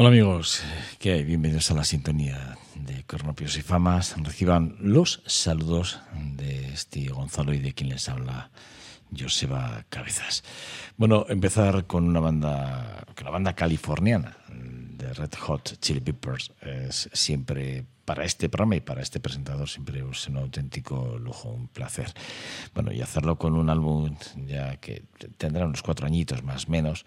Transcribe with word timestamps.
Hola 0.00 0.08
amigos, 0.08 0.62
¿qué 0.98 1.12
hay? 1.12 1.24
Bienvenidos 1.24 1.70
a 1.70 1.74
la 1.74 1.84
sintonía 1.84 2.56
de 2.74 3.04
Cornopios 3.04 3.58
y 3.58 3.60
Famas. 3.60 4.16
Reciban 4.16 4.74
los 4.80 5.22
saludos 5.26 6.00
de 6.14 6.72
este 6.72 7.08
Gonzalo 7.08 7.52
y 7.52 7.58
de 7.58 7.74
quien 7.74 7.90
les 7.90 8.08
habla 8.08 8.50
Joseba 9.14 9.84
Cabezas. 9.90 10.42
Bueno, 10.96 11.26
empezar 11.28 11.86
con 11.86 12.08
una 12.08 12.18
banda, 12.18 13.04
con 13.14 13.26
la 13.26 13.30
banda 13.30 13.54
californiana 13.54 14.38
de 14.48 15.12
Red 15.12 15.34
Hot 15.38 15.78
Chili 15.80 16.00
Peppers 16.00 16.50
es 16.62 17.10
siempre 17.12 17.84
para 18.10 18.24
este 18.24 18.48
programa 18.48 18.74
y 18.74 18.80
para 18.80 19.02
este 19.02 19.20
presentador 19.20 19.68
siempre 19.68 20.02
es 20.10 20.26
un 20.26 20.38
auténtico 20.38 21.16
lujo, 21.16 21.48
un 21.50 21.68
placer. 21.68 22.12
Bueno, 22.74 22.90
y 22.92 23.02
hacerlo 23.02 23.38
con 23.38 23.54
un 23.54 23.70
álbum 23.70 24.16
ya 24.48 24.78
que 24.78 25.04
tendrá 25.36 25.64
unos 25.64 25.80
cuatro 25.80 26.08
añitos 26.08 26.42
más 26.42 26.66
o 26.66 26.72
menos, 26.72 27.06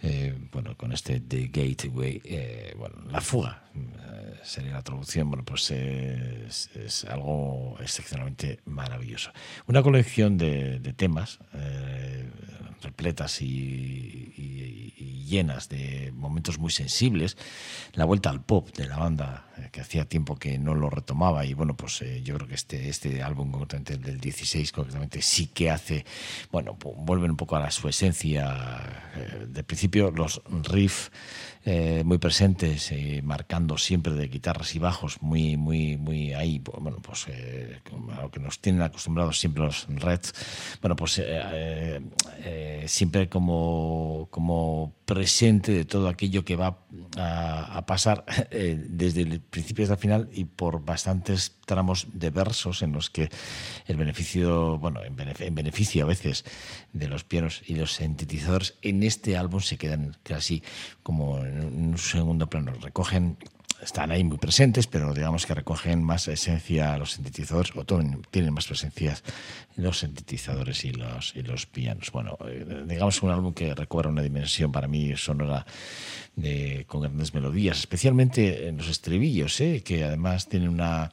eh, 0.00 0.32
bueno, 0.52 0.76
con 0.76 0.92
este 0.92 1.18
The 1.18 1.48
Gateway, 1.48 2.22
eh, 2.24 2.72
bueno, 2.78 2.94
La 3.10 3.20
Fuga 3.20 3.64
eh, 3.74 4.38
sería 4.44 4.74
la 4.74 4.82
traducción, 4.82 5.28
bueno, 5.28 5.44
pues 5.44 5.72
es, 5.72 7.04
algo 7.10 7.76
excepcionalmente 7.80 8.60
maravilloso. 8.64 9.32
Una 9.66 9.82
colección 9.82 10.38
de, 10.38 10.78
de 10.78 10.92
temas 10.92 11.40
repletas 12.84 13.42
y, 13.42 13.46
y, 13.46 14.94
y, 14.96 15.24
llenas 15.24 15.68
de 15.68 16.12
momentos 16.14 16.58
muy 16.58 16.70
sensibles, 16.70 17.36
la 17.94 18.04
vuelta 18.04 18.30
al 18.30 18.42
pop 18.42 18.68
de 18.76 18.86
la 18.86 18.98
banda, 18.98 19.46
que 19.72 19.80
hacía 19.80 20.04
tiempo 20.04 20.36
que 20.36 20.58
no 20.58 20.74
lo 20.74 20.90
retomaba 20.90 21.44
y 21.46 21.54
bueno, 21.54 21.76
pues 21.76 22.02
eh, 22.02 22.22
yo 22.22 22.34
creo 22.36 22.48
que 22.48 22.54
este, 22.54 22.88
este 22.88 23.22
álbum 23.22 23.50
concretamente 23.50 23.96
del 23.96 24.20
16 24.20 24.70
concretamente 24.72 25.22
sí 25.22 25.46
que 25.46 25.70
hace, 25.70 26.04
bueno, 26.52 26.76
vuelven 26.96 27.32
un 27.32 27.36
poco 27.36 27.56
a 27.56 27.60
la, 27.60 27.70
su 27.70 27.88
esencia. 27.88 29.02
Eh, 29.16 29.46
de 29.48 29.64
principio 29.64 30.10
los 30.10 30.42
riffs 30.62 31.10
eh, 31.66 32.02
muy 32.04 32.18
presentes, 32.18 32.92
eh, 32.92 33.22
marcando 33.24 33.78
siempre 33.78 34.12
de 34.12 34.28
guitarras 34.28 34.74
y 34.74 34.78
bajos, 34.78 35.22
muy, 35.22 35.56
muy, 35.56 35.96
muy 35.96 36.34
ahí, 36.34 36.58
bueno, 36.58 36.98
pues 37.00 37.26
eh, 37.28 37.80
a 38.16 38.22
lo 38.22 38.30
que 38.30 38.38
nos 38.38 38.58
tienen 38.60 38.82
acostumbrados 38.82 39.38
siempre 39.40 39.64
los 39.64 39.86
Reds, 39.88 40.34
bueno, 40.82 40.94
pues 40.94 41.22
siempre 42.86 43.30
como, 43.30 44.28
como 44.30 44.92
presente 45.04 45.72
de 45.72 45.84
todo 45.84 46.08
aquello 46.08 46.44
que 46.44 46.56
va 46.56 46.78
a, 47.16 47.84
pasar 47.86 48.24
desde 48.50 49.22
el 49.22 49.40
principio 49.40 49.84
hasta 49.84 49.94
el 49.94 50.00
final 50.00 50.28
y 50.32 50.44
por 50.44 50.84
bastantes 50.84 51.56
tramos 51.66 52.06
de 52.12 52.30
versos 52.30 52.82
en 52.82 52.92
los 52.92 53.10
que 53.10 53.28
el 53.86 53.96
beneficio, 53.96 54.78
bueno, 54.78 55.02
en 55.04 55.16
beneficio, 55.16 55.46
en 55.46 55.54
beneficio 55.54 56.04
a 56.04 56.06
veces 56.08 56.44
de 56.92 57.08
los 57.08 57.24
pianos 57.24 57.62
y 57.66 57.74
los 57.74 57.94
sintetizadores 57.94 58.74
en 58.82 59.02
este 59.02 59.36
álbum 59.36 59.60
se 59.60 59.76
quedan 59.76 60.16
casi 60.22 60.62
como 61.02 61.38
en 61.38 61.90
un 61.90 61.98
segundo 61.98 62.48
plano. 62.48 62.72
Recogen 62.80 63.36
están 63.82 64.10
ahí 64.10 64.24
muy 64.24 64.38
presentes, 64.38 64.86
pero 64.86 65.12
digamos 65.12 65.46
que 65.46 65.54
recogen 65.54 66.02
más 66.02 66.28
esencia 66.28 66.96
los 66.98 67.12
sintetizadores 67.12 67.72
o 67.74 67.84
tienen 68.30 68.54
más 68.54 68.66
presencias 68.66 69.22
los 69.76 70.00
sintetizadores 70.00 70.84
y 70.84 70.92
los, 70.92 71.34
y 71.34 71.42
los 71.42 71.66
pianos. 71.66 72.10
Bueno, 72.12 72.38
eh, 72.46 72.84
digamos 72.86 73.22
un 73.22 73.30
álbum 73.30 73.52
que 73.52 73.74
recobra 73.74 74.08
una 74.08 74.22
dimensión 74.22 74.72
para 74.72 74.88
mí 74.88 75.16
sonora 75.16 75.66
de, 76.36 76.84
con 76.86 77.02
grandes 77.02 77.34
melodías, 77.34 77.78
especialmente 77.78 78.68
en 78.68 78.76
los 78.76 78.88
estribillos, 78.88 79.60
¿eh? 79.60 79.82
que 79.84 80.04
además 80.04 80.48
tienen 80.48 80.68
una 80.68 81.12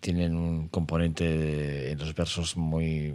tienen 0.00 0.36
un 0.36 0.68
componente 0.68 1.90
en 1.90 1.98
los 1.98 2.14
versos 2.14 2.56
muy, 2.56 3.14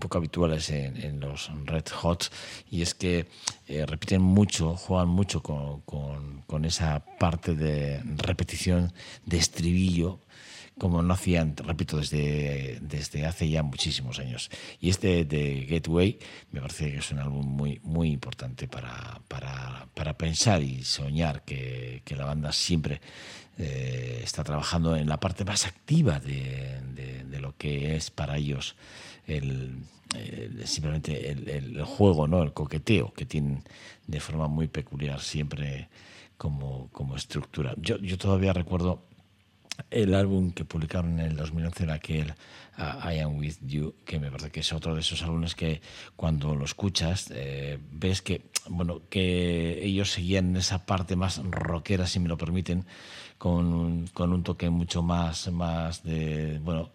poco 0.00 0.18
habituales 0.18 0.70
en, 0.70 0.96
en, 0.96 1.20
los 1.20 1.50
Red 1.64 1.88
Hot 1.92 2.30
y 2.70 2.82
es 2.82 2.94
que 2.94 3.26
eh, 3.66 3.86
repiten 3.86 4.20
mucho, 4.20 4.76
juegan 4.76 5.08
mucho 5.08 5.42
con, 5.42 5.80
con, 5.82 6.42
con, 6.42 6.64
esa 6.64 7.04
parte 7.18 7.54
de 7.54 8.00
repetición 8.16 8.92
de 9.24 9.38
estribillo 9.38 10.20
como 10.78 11.02
no 11.02 11.14
hacían, 11.14 11.56
repito, 11.56 11.98
desde, 11.98 12.78
desde 12.80 13.26
hace 13.26 13.48
ya 13.48 13.62
muchísimos 13.62 14.18
años. 14.18 14.50
Y 14.80 14.90
este 14.90 15.24
de 15.24 15.66
Gateway 15.70 16.18
me 16.50 16.60
parece 16.60 16.90
que 16.90 16.98
es 16.98 17.10
un 17.12 17.20
álbum 17.20 17.46
muy, 17.46 17.80
muy 17.84 18.10
importante 18.10 18.66
para, 18.66 19.20
para, 19.28 19.86
para 19.94 20.18
pensar 20.18 20.62
y 20.62 20.82
soñar 20.82 21.44
que, 21.44 22.02
que 22.04 22.16
la 22.16 22.24
banda 22.24 22.52
siempre 22.52 23.00
eh, 23.58 24.20
está 24.22 24.42
trabajando 24.42 24.96
en 24.96 25.08
la 25.08 25.20
parte 25.20 25.44
más 25.44 25.66
activa 25.66 26.20
de, 26.20 26.82
lo 27.40 27.56
que 27.58 27.94
es 27.94 28.10
para 28.10 28.38
ellos 28.38 28.74
el, 29.26 29.84
simplemente 30.64 31.30
el, 31.30 31.48
el, 31.48 31.84
juego, 31.84 32.26
¿no? 32.26 32.42
el 32.42 32.54
coqueteo 32.54 33.12
que 33.12 33.26
tienen 33.26 33.62
de 34.06 34.18
forma 34.18 34.48
muy 34.48 34.66
peculiar 34.66 35.20
siempre 35.20 35.88
como, 36.38 36.88
como 36.90 37.16
estructura. 37.16 37.74
Yo, 37.76 37.98
yo 37.98 38.16
todavía 38.16 38.54
recuerdo 38.54 39.02
el 39.90 40.14
álbum 40.14 40.52
que 40.52 40.64
publicaron 40.64 41.18
en 41.18 41.26
el 41.26 41.36
2011 41.36 41.84
era 41.84 41.94
aquel 41.94 42.34
uh, 42.78 43.08
I 43.08 43.18
Am 43.18 43.36
With 43.38 43.56
You, 43.62 43.94
que 44.04 44.20
me 44.20 44.30
parece 44.30 44.50
que 44.50 44.60
es 44.60 44.72
otro 44.72 44.94
de 44.94 45.00
esos 45.00 45.22
álbumes 45.22 45.54
que 45.54 45.80
cuando 46.16 46.54
lo 46.54 46.64
escuchas 46.64 47.30
eh, 47.34 47.78
ves 47.90 48.22
que, 48.22 48.42
bueno, 48.68 49.02
que 49.08 49.84
ellos 49.84 50.12
seguían 50.12 50.56
esa 50.56 50.86
parte 50.86 51.16
más 51.16 51.42
rockera, 51.44 52.06
si 52.06 52.20
me 52.20 52.28
lo 52.28 52.36
permiten, 52.36 52.86
con, 53.44 54.06
con 54.14 54.32
un 54.32 54.42
toque 54.42 54.70
mucho 54.70 55.02
más, 55.02 55.52
más 55.52 56.02
de, 56.02 56.58
bueno, 56.64 56.92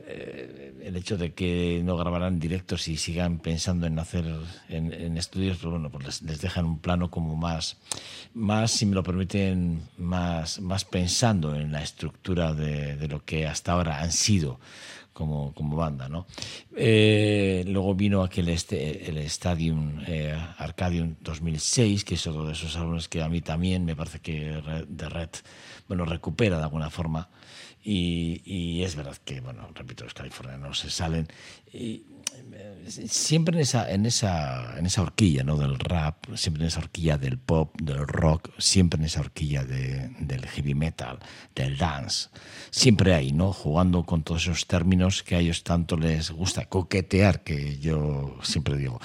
eh, 0.00 0.74
el 0.82 0.96
hecho 0.96 1.16
de 1.16 1.34
que 1.34 1.82
no 1.84 1.96
grabaran 1.96 2.40
directos 2.40 2.88
y 2.88 2.96
sigan 2.96 3.38
pensando 3.38 3.86
en 3.86 3.96
hacer 4.00 4.24
en, 4.68 5.16
estudios, 5.16 5.58
pues 5.58 5.70
bueno, 5.70 5.90
pues 5.90 6.04
les, 6.04 6.22
les, 6.22 6.40
dejan 6.40 6.64
un 6.64 6.80
plano 6.80 7.12
como 7.12 7.36
más, 7.36 7.76
más, 8.34 8.72
si 8.72 8.86
me 8.86 8.96
lo 8.96 9.04
permiten, 9.04 9.82
más, 9.96 10.60
más 10.60 10.84
pensando 10.84 11.54
en 11.54 11.70
la 11.70 11.84
estructura 11.84 12.54
de, 12.54 12.96
de 12.96 13.06
lo 13.06 13.24
que 13.24 13.46
hasta 13.46 13.70
ahora 13.70 14.00
han 14.00 14.10
sido 14.10 14.58
como, 15.14 15.54
como 15.54 15.76
banda, 15.76 16.08
¿no? 16.08 16.26
Eh, 16.76 17.64
luego 17.66 17.94
vino 17.94 18.22
aquel 18.22 18.50
este, 18.50 19.08
el 19.08 19.16
Stadium 19.18 20.00
eh, 20.06 20.36
Arcadium 20.58 21.14
2006, 21.20 22.04
que 22.04 22.16
es 22.16 22.26
otro 22.26 22.44
de 22.44 22.52
esos 22.52 22.76
álbumes 22.76 23.08
que 23.08 23.22
a 23.22 23.28
mí 23.30 23.40
también 23.40 23.86
me 23.86 23.96
parece 23.96 24.18
que 24.18 24.60
de 24.86 25.08
Red, 25.08 25.30
bueno, 25.88 26.04
recupera 26.04 26.58
de 26.58 26.64
alguna 26.64 26.90
forma. 26.90 27.30
Y, 27.86 28.40
y, 28.46 28.82
es 28.82 28.96
verdad 28.96 29.16
que, 29.24 29.40
bueno, 29.40 29.68
repito, 29.74 30.04
los 30.04 30.14
californianos 30.14 30.78
se 30.78 30.88
salen 30.88 31.28
y 31.74 32.04
siempre 32.88 33.56
en 33.56 33.62
esa, 33.62 33.90
en 33.90 34.06
esa, 34.06 34.78
en 34.78 34.86
esa 34.86 35.02
horquilla 35.02 35.42
¿no? 35.42 35.56
del 35.56 35.78
rap, 35.78 36.34
siempre 36.34 36.62
en 36.62 36.68
esa 36.68 36.80
horquilla 36.80 37.18
del 37.18 37.38
pop, 37.38 37.74
del 37.80 38.06
rock, 38.06 38.50
siempre 38.58 38.98
en 38.98 39.06
esa 39.06 39.20
horquilla 39.20 39.64
de, 39.64 40.10
del 40.20 40.46
heavy 40.46 40.74
metal, 40.74 41.18
del 41.54 41.76
dance, 41.76 42.28
siempre 42.70 43.14
hay, 43.14 43.32
¿no? 43.32 43.52
Jugando 43.52 44.04
con 44.04 44.22
todos 44.22 44.42
esos 44.42 44.66
términos 44.66 45.22
que 45.22 45.36
a 45.36 45.40
ellos 45.40 45.64
tanto 45.64 45.96
les 45.96 46.30
gusta 46.30 46.66
coquetear, 46.66 47.42
que 47.42 47.78
yo 47.78 48.36
siempre 48.42 48.76
digo. 48.76 49.00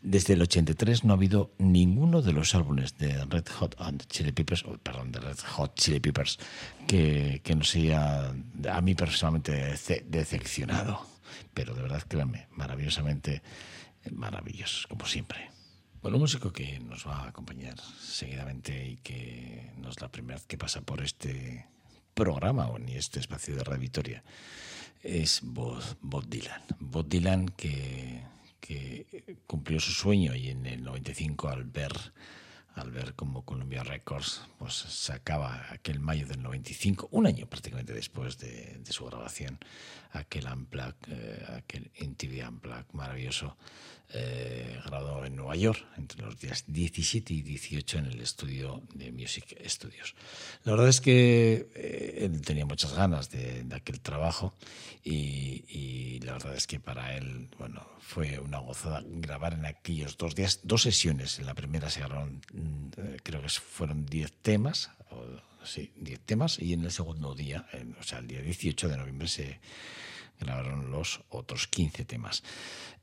Desde 0.00 0.34
el 0.34 0.42
83 0.42 1.04
no 1.04 1.12
ha 1.12 1.16
habido 1.16 1.50
ninguno 1.58 2.22
de 2.22 2.32
los 2.32 2.54
álbumes 2.54 2.96
de 2.98 3.24
Red 3.24 3.46
Hot 3.58 3.74
and 3.78 4.06
Chili 4.06 4.32
Peppers, 4.32 4.64
perdón, 4.82 5.12
de 5.12 5.20
Red 5.20 5.38
Hot 5.56 5.74
Chili 5.74 6.00
Peppers, 6.00 6.38
que, 6.86 7.40
que 7.42 7.54
no 7.54 7.64
sea 7.64 8.32
a 8.70 8.80
mí 8.80 8.94
personalmente 8.94 9.74
decepcionado. 10.06 11.17
Pero 11.54 11.74
de 11.74 11.82
verdad, 11.82 12.02
créanme, 12.06 12.48
maravillosamente 12.50 13.42
maravillosos, 14.10 14.86
como 14.86 15.06
siempre. 15.06 15.50
Bueno, 16.00 16.16
un 16.16 16.22
músico 16.22 16.52
que 16.52 16.78
nos 16.78 17.06
va 17.06 17.24
a 17.24 17.28
acompañar 17.28 17.78
seguidamente 18.00 18.86
y 18.86 18.96
que 18.98 19.72
no 19.76 19.90
es 19.90 20.00
la 20.00 20.10
primera 20.10 20.36
vez 20.36 20.46
que 20.46 20.56
pasa 20.56 20.80
por 20.80 21.02
este 21.02 21.66
programa 22.14 22.68
o 22.68 22.78
ni 22.78 22.94
este 22.94 23.20
espacio 23.20 23.56
de 23.56 23.64
Radio 23.64 23.80
Victoria 23.80 24.24
es 25.02 25.40
Bob, 25.42 25.82
Bob 26.00 26.26
Dylan. 26.28 26.62
Bob 26.78 27.08
Dylan 27.08 27.48
que, 27.48 28.22
que 28.60 29.40
cumplió 29.46 29.80
su 29.80 29.92
sueño 29.92 30.34
y 30.34 30.50
en 30.50 30.66
el 30.66 30.84
95 30.84 31.48
al 31.48 31.64
ver 31.64 31.92
al 32.74 32.92
ver 32.92 33.14
cómo 33.14 33.44
Columbia 33.44 33.82
Records 33.82 34.42
pues, 34.58 34.74
sacaba 34.74 35.66
aquel 35.70 35.98
mayo 35.98 36.26
del 36.26 36.42
95, 36.42 37.08
un 37.10 37.26
año 37.26 37.46
prácticamente 37.46 37.92
después 37.92 38.38
de, 38.38 38.78
de 38.78 38.92
su 38.92 39.04
grabación, 39.04 39.58
aquel 40.12 40.46
Unplugged, 40.46 41.08
eh, 41.08 41.44
aquel 41.58 41.90
MTV 42.00 42.48
Unplugged 42.48 42.92
maravilloso, 42.92 43.56
eh, 44.10 44.80
grabado 44.86 45.24
en 45.26 45.36
Nueva 45.36 45.54
York 45.54 45.84
entre 45.98 46.22
los 46.22 46.40
días 46.40 46.64
17 46.66 47.34
y 47.34 47.42
18 47.42 47.98
en 47.98 48.06
el 48.06 48.20
estudio 48.22 48.82
de 48.94 49.12
Music 49.12 49.54
Studios. 49.66 50.14
La 50.64 50.72
verdad 50.72 50.88
es 50.88 51.02
que 51.02 51.68
eh, 51.74 52.24
él 52.24 52.40
tenía 52.40 52.64
muchas 52.64 52.94
ganas 52.94 53.28
de, 53.30 53.64
de 53.64 53.76
aquel 53.76 54.00
trabajo 54.00 54.54
y, 55.04 55.64
y, 55.68 56.20
la 56.20 56.32
verdad 56.32 56.54
es 56.56 56.66
que 56.66 56.80
para 56.80 57.16
él 57.16 57.48
bueno, 57.58 57.86
fue 58.00 58.38
una 58.38 58.58
gozada 58.58 59.02
grabar 59.04 59.52
en 59.52 59.66
aquellos 59.66 60.16
dos 60.16 60.34
días, 60.34 60.60
dos 60.62 60.82
sesiones. 60.82 61.38
En 61.38 61.44
la 61.44 61.54
primera 61.54 61.90
se 61.90 62.00
grabaron, 62.00 62.40
eh, 62.96 63.18
creo 63.22 63.42
que 63.42 63.48
fueron 63.50 64.06
10 64.06 64.32
temas, 64.40 64.90
o, 65.10 65.22
sí, 65.64 65.92
10 65.96 66.20
temas, 66.20 66.58
y 66.58 66.72
en 66.72 66.84
el 66.84 66.90
segundo 66.90 67.34
día, 67.34 67.66
o 67.98 68.02
sea, 68.02 68.18
el 68.18 68.26
día 68.26 68.40
18 68.40 68.88
de 68.88 68.96
noviembre 68.96 69.28
se 69.28 69.60
grabaron 70.40 70.90
los 70.90 71.20
otros 71.28 71.66
15 71.68 72.04
temas. 72.04 72.42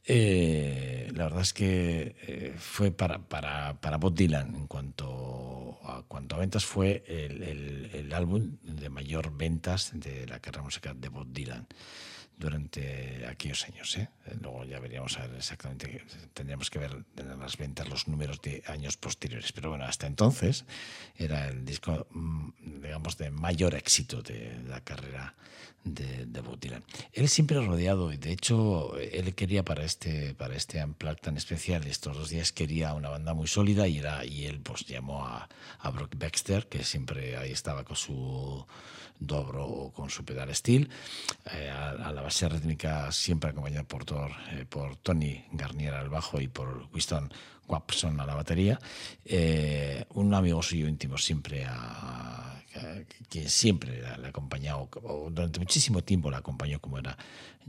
Eh, 0.07 1.11
la 1.15 1.23
verdad 1.23 1.41
es 1.41 1.53
que 1.53 2.15
eh, 2.21 2.53
fue 2.57 2.91
para, 2.91 3.27
para, 3.27 3.81
para 3.81 3.97
Bob 3.97 4.13
Dylan 4.13 4.55
en 4.55 4.67
cuanto 4.67 5.79
a 5.83 6.03
cuanto 6.03 6.35
a 6.35 6.39
ventas, 6.39 6.65
fue 6.65 7.03
el, 7.07 8.13
álbum 8.13 8.57
de 8.61 8.89
mayor 8.89 9.35
ventas 9.35 9.91
de 9.93 10.27
la 10.27 10.39
carrera 10.39 10.63
musical 10.63 10.99
de 11.01 11.09
Bob 11.09 11.27
Dylan 11.31 11.67
durante 12.37 13.25
aquellos 13.27 13.63
años. 13.65 13.97
¿eh? 13.97 14.09
Luego 14.41 14.65
ya 14.65 14.79
veríamos 14.79 15.17
a 15.17 15.27
ver 15.27 15.37
exactamente, 15.37 16.03
tendríamos 16.33 16.69
que 16.69 16.79
ver 16.79 17.05
en 17.17 17.39
las 17.39 17.57
ventas 17.57 17.87
los 17.87 18.07
números 18.07 18.41
de 18.41 18.63
años 18.67 18.97
posteriores. 18.97 19.51
Pero 19.51 19.69
bueno, 19.69 19.85
hasta 19.85 20.07
entonces 20.07 20.65
era 21.15 21.47
el 21.47 21.65
disco, 21.65 22.07
mm, 22.11 22.81
digamos, 22.81 23.17
de 23.17 23.31
mayor 23.31 23.75
éxito 23.75 24.21
de 24.21 24.59
la 24.67 24.81
carrera 24.81 25.35
de, 25.85 26.25
de. 26.25 26.41
Él 27.13 27.29
siempre 27.29 27.59
rodeado, 27.61 28.11
y 28.11 28.17
de 28.17 28.31
hecho 28.31 28.97
él 28.97 29.35
quería 29.35 29.63
para 29.63 29.83
este, 29.83 30.33
para 30.33 30.55
este 30.55 30.83
Unplugged 30.83 31.21
tan 31.21 31.37
especial, 31.37 31.85
estos 31.85 32.17
dos 32.17 32.29
días 32.29 32.51
quería 32.51 32.93
una 32.93 33.09
banda 33.09 33.33
muy 33.33 33.47
sólida 33.47 33.87
y, 33.87 33.99
era, 33.99 34.25
y 34.25 34.45
él 34.45 34.59
pues 34.61 34.85
llamó 34.85 35.25
a, 35.25 35.47
a 35.79 35.89
Brock 35.91 36.15
Baxter, 36.17 36.67
que 36.67 36.83
siempre 36.83 37.37
ahí 37.37 37.51
estaba 37.51 37.83
con 37.83 37.95
su 37.95 38.65
dobro 39.19 39.65
o 39.65 39.91
con 39.91 40.09
su 40.09 40.23
pedal 40.23 40.53
steel, 40.53 40.89
eh, 41.51 41.69
a, 41.69 42.11
la 42.11 42.21
base 42.21 42.47
rítmica 42.49 43.11
siempre 43.11 43.49
acompañado 43.49 43.85
por, 43.85 44.03
eh, 44.51 44.65
por 44.67 44.97
Tony 44.97 45.45
Garnier 45.51 45.93
al 45.93 46.09
bajo 46.09 46.39
y 46.41 46.47
por 46.47 46.87
Winston 46.93 47.31
Wapson 47.67 48.19
a 48.19 48.25
la 48.25 48.35
batería, 48.35 48.79
eh, 49.23 50.05
un 50.13 50.33
amigo 50.33 50.61
suyo 50.61 50.87
íntimo 50.87 51.17
siempre 51.17 51.65
a, 51.67 52.61
que 53.29 53.49
siempre 53.49 54.01
le 54.01 54.27
ha 54.27 54.29
acompañado, 54.29 54.89
o 55.03 55.29
durante 55.31 55.59
muchísimo 55.59 56.03
tiempo 56.03 56.29
le 56.29 56.37
acompañó, 56.37 56.79
como 56.79 56.99
era 56.99 57.17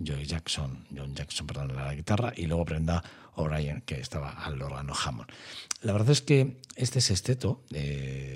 Joey 0.05 0.27
Jackson, 0.27 0.87
John 0.95 1.15
Jackson, 1.15 1.47
perdón, 1.47 1.79
a 1.79 1.87
la 1.87 1.95
guitarra, 1.95 2.33
y 2.37 2.47
luego 2.47 2.65
Brenda 2.65 3.03
O'Brien, 3.35 3.83
que 3.83 4.01
estaba 4.01 4.31
al 4.31 4.61
órgano 4.61 4.93
Hammond. 4.95 5.29
La 5.83 5.93
verdad 5.93 6.11
es 6.11 6.23
que 6.23 6.57
este 6.75 7.01
sexteto, 7.01 7.63
eh, 7.73 8.36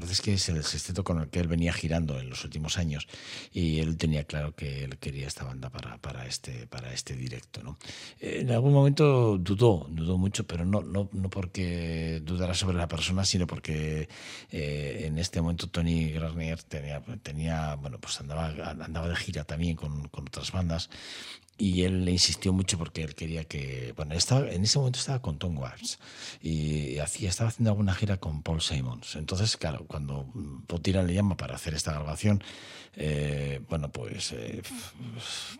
verdad 0.00 0.12
es 0.12 0.22
que 0.22 0.34
es 0.34 0.48
el 0.48 0.64
sexteto 0.64 1.04
con 1.04 1.20
el 1.20 1.28
que 1.28 1.40
él 1.40 1.48
venía 1.48 1.72
girando 1.72 2.18
en 2.18 2.30
los 2.30 2.42
últimos 2.44 2.78
años, 2.78 3.06
y 3.52 3.80
él 3.80 3.96
tenía 3.98 4.24
claro 4.24 4.54
que 4.54 4.84
él 4.84 4.98
quería 4.98 5.28
esta 5.28 5.44
banda 5.44 5.68
para, 5.70 5.98
para, 5.98 6.26
este, 6.26 6.66
para 6.66 6.92
este 6.92 7.14
directo. 7.14 7.62
¿no? 7.62 7.78
En 8.18 8.50
algún 8.50 8.72
momento 8.72 9.36
dudó, 9.38 9.86
dudó 9.90 10.16
mucho, 10.16 10.46
pero 10.46 10.64
no, 10.64 10.80
no, 10.80 11.08
no 11.12 11.28
porque 11.30 12.20
dudara 12.24 12.54
sobre 12.54 12.78
la 12.78 12.88
persona, 12.88 13.24
sino 13.24 13.46
porque 13.46 14.08
eh, 14.50 15.04
en 15.06 15.18
este 15.18 15.40
momento 15.42 15.68
Tony 15.68 16.12
Garnier 16.12 16.62
tenía, 16.62 17.02
tenía 17.22 17.74
bueno, 17.74 17.98
pues 17.98 18.20
andaba, 18.20 18.48
andaba 18.48 19.08
de 19.08 19.16
gira 19.16 19.44
también 19.44 19.76
con, 19.76 20.08
con 20.08 20.26
otras 20.26 20.50
bandas 20.50 20.88
y 21.60 21.82
él 21.82 22.06
le 22.06 22.10
insistió 22.12 22.54
mucho 22.54 22.78
porque 22.78 23.02
él 23.02 23.14
quería 23.14 23.44
que 23.44 23.92
bueno 23.94 24.14
estaba 24.14 24.50
en 24.50 24.64
ese 24.64 24.78
momento 24.78 24.98
estaba 24.98 25.20
con 25.20 25.38
Tom 25.38 25.58
Watts 25.58 25.98
y 26.40 26.98
hacía 26.98 27.28
estaba 27.28 27.50
haciendo 27.50 27.70
alguna 27.70 27.94
gira 27.94 28.16
con 28.16 28.42
Paul 28.42 28.62
Simons. 28.62 29.14
Entonces 29.16 29.56
claro 29.58 29.84
cuando 29.86 30.26
Bob 30.32 30.80
le 30.86 31.14
llama 31.14 31.36
para 31.36 31.54
hacer 31.56 31.74
esta 31.74 31.92
grabación 31.92 32.42
eh, 32.96 33.60
bueno 33.68 33.92
pues 33.92 34.32
eh, 34.32 34.62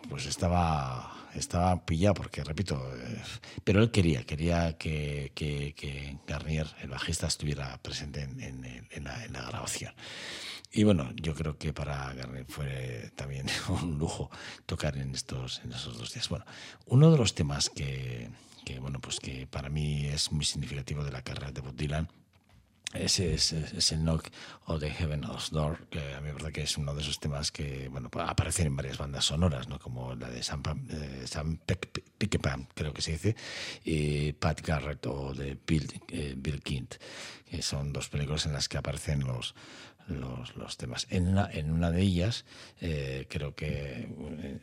pues 0.09 0.25
estaba 0.25 1.29
estaba 1.35 1.85
pillado 1.85 2.15
porque 2.15 2.43
repito 2.43 2.81
eh, 2.97 3.21
pero 3.63 3.81
él 3.81 3.91
quería 3.91 4.23
quería 4.23 4.77
que, 4.77 5.31
que, 5.35 6.17
Garnier 6.27 6.67
el 6.81 6.89
bajista 6.89 7.27
estuviera 7.27 7.77
presente 7.77 8.23
en, 8.23 8.63
en 8.89 9.03
la 9.03 9.41
grabación 9.47 9.93
y 10.73 10.83
bueno, 10.83 11.11
yo 11.15 11.33
creo 11.35 11.57
que 11.57 11.73
para 11.73 12.13
Garnet 12.13 12.49
fue 12.49 13.11
también 13.15 13.47
un 13.69 13.97
lujo 13.97 14.29
tocar 14.65 14.97
en 14.97 15.13
estos, 15.13 15.61
en 15.63 15.73
esos 15.73 15.97
dos 15.97 16.13
días. 16.13 16.29
Bueno, 16.29 16.45
uno 16.85 17.11
de 17.11 17.17
los 17.17 17.35
temas 17.35 17.69
que, 17.69 18.29
que, 18.65 18.79
bueno, 18.79 18.99
pues 18.99 19.19
que 19.19 19.47
para 19.47 19.69
mí 19.69 20.05
es 20.05 20.31
muy 20.31 20.45
significativo 20.45 21.03
de 21.03 21.11
la 21.11 21.21
carrera 21.21 21.51
de 21.51 21.61
Bob 21.61 21.75
Dylan 21.75 22.09
ese 22.93 23.33
es, 23.33 23.53
el 23.53 23.99
Knock 23.99 24.27
o 24.65 24.77
the 24.77 24.89
Heaven's 24.89 25.49
Door, 25.51 25.87
que 25.89 26.13
a 26.13 26.19
mí 26.19 26.27
me 26.27 26.33
parece 26.33 26.51
que 26.51 26.61
es 26.63 26.77
uno 26.77 26.93
de 26.93 27.01
esos 27.01 27.19
temas 27.19 27.51
que 27.51 27.87
bueno, 27.87 28.09
aparecen 28.19 28.67
en 28.67 28.75
varias 28.75 28.97
bandas 28.97 29.25
sonoras, 29.25 29.69
¿no? 29.69 29.79
como 29.79 30.13
la 30.15 30.29
de 30.29 30.43
Sam, 30.43 30.61
eh, 30.89 31.23
Sam 31.25 31.59
creo 32.73 32.93
que 32.93 33.01
se 33.01 33.11
dice, 33.13 33.35
y 33.85 34.33
Pat 34.33 34.61
Garrett 34.61 35.05
o 35.07 35.33
de 35.33 35.57
Bill, 35.65 36.01
eh, 36.09 36.33
Bill 36.35 36.61
Kint, 36.61 36.95
que 37.49 37.61
son 37.61 37.93
dos 37.93 38.09
películas 38.09 38.45
en 38.45 38.53
las 38.53 38.67
que 38.67 38.77
aparecen 38.77 39.21
los, 39.21 39.55
los, 40.19 40.55
los 40.55 40.77
temas. 40.77 41.07
En 41.09 41.27
una, 41.27 41.49
en 41.51 41.71
una 41.71 41.91
de 41.91 42.01
ellas 42.01 42.45
eh, 42.79 43.25
creo 43.29 43.55
que 43.55 44.07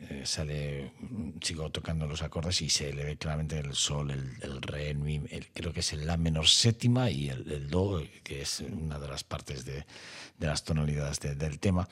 eh, 0.09 0.21
sale 0.25 0.93
un 1.01 1.39
chico 1.39 1.69
tocando 1.71 2.07
los 2.07 2.21
acordes 2.21 2.61
y 2.61 2.69
se 2.69 2.93
le 2.93 3.03
ve 3.03 3.17
claramente 3.17 3.57
el 3.59 3.73
sol, 3.73 4.11
el, 4.11 4.31
el 4.41 4.61
re, 4.61 4.89
el 4.91 4.97
mi, 4.97 5.19
creo 5.53 5.73
que 5.73 5.79
es 5.79 5.93
el 5.93 6.05
la 6.05 6.17
menor 6.17 6.47
séptima 6.47 7.09
y 7.11 7.29
el, 7.29 7.51
el, 7.51 7.69
do, 7.69 8.01
que 8.23 8.41
es 8.41 8.61
una 8.61 8.99
de 8.99 9.07
las 9.07 9.23
partes 9.23 9.65
de, 9.65 9.85
de 10.37 10.47
las 10.47 10.63
tonalidades 10.63 11.19
del 11.19 11.59
tema. 11.59 11.87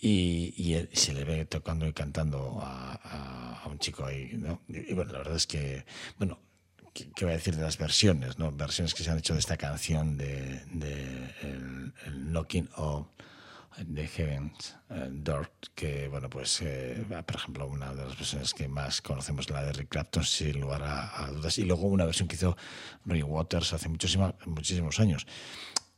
Y, 0.00 0.54
y, 0.56 0.88
se 0.96 1.12
le 1.12 1.24
ve 1.24 1.44
tocando 1.44 1.86
y 1.86 1.92
cantando 1.92 2.60
a, 2.62 3.62
a, 3.64 3.68
un 3.68 3.78
chico 3.78 4.04
ahí. 4.04 4.30
¿no? 4.34 4.62
Y, 4.68 4.92
y 4.92 4.94
bueno, 4.94 5.12
la 5.12 5.18
verdad 5.18 5.36
es 5.36 5.46
que, 5.46 5.84
bueno, 6.18 6.38
¿qué 7.14 7.24
voy 7.24 7.34
a 7.34 7.36
decir 7.36 7.56
de 7.56 7.62
las 7.62 7.78
versiones? 7.78 8.38
¿no? 8.38 8.50
Versiones 8.52 8.94
que 8.94 9.02
se 9.02 9.10
han 9.10 9.18
hecho 9.18 9.34
de 9.34 9.40
esta 9.40 9.56
canción 9.56 10.16
de, 10.16 10.62
de 10.72 11.34
el, 11.42 11.92
Knocking 12.32 12.68
of 12.76 13.06
the 13.94 14.06
Heaven's 14.06 14.76
eh, 14.90 15.08
Door, 15.10 15.50
que, 15.74 16.08
bueno, 16.08 16.28
pues, 16.28 16.60
eh, 16.62 17.04
por 17.24 17.36
ejemplo, 17.36 17.66
una 17.66 17.94
de 17.94 18.04
las 18.04 18.16
versiones 18.16 18.52
que 18.54 18.68
más 18.68 19.00
conocemos, 19.00 19.48
la 19.50 19.64
de 19.64 19.72
Rick 19.72 19.88
Clapton, 19.90 20.24
sin 20.24 20.60
lugar 20.60 20.82
a, 20.82 21.30
dudas, 21.30 21.58
y 21.58 21.64
luego 21.64 21.86
una 21.86 22.04
versión 22.04 22.28
que 22.28 22.36
hizo 22.36 22.56
Roy 23.04 23.22
Waters 23.22 23.72
hace 23.72 23.88
muchísimos 23.88 25.00
años. 25.00 25.26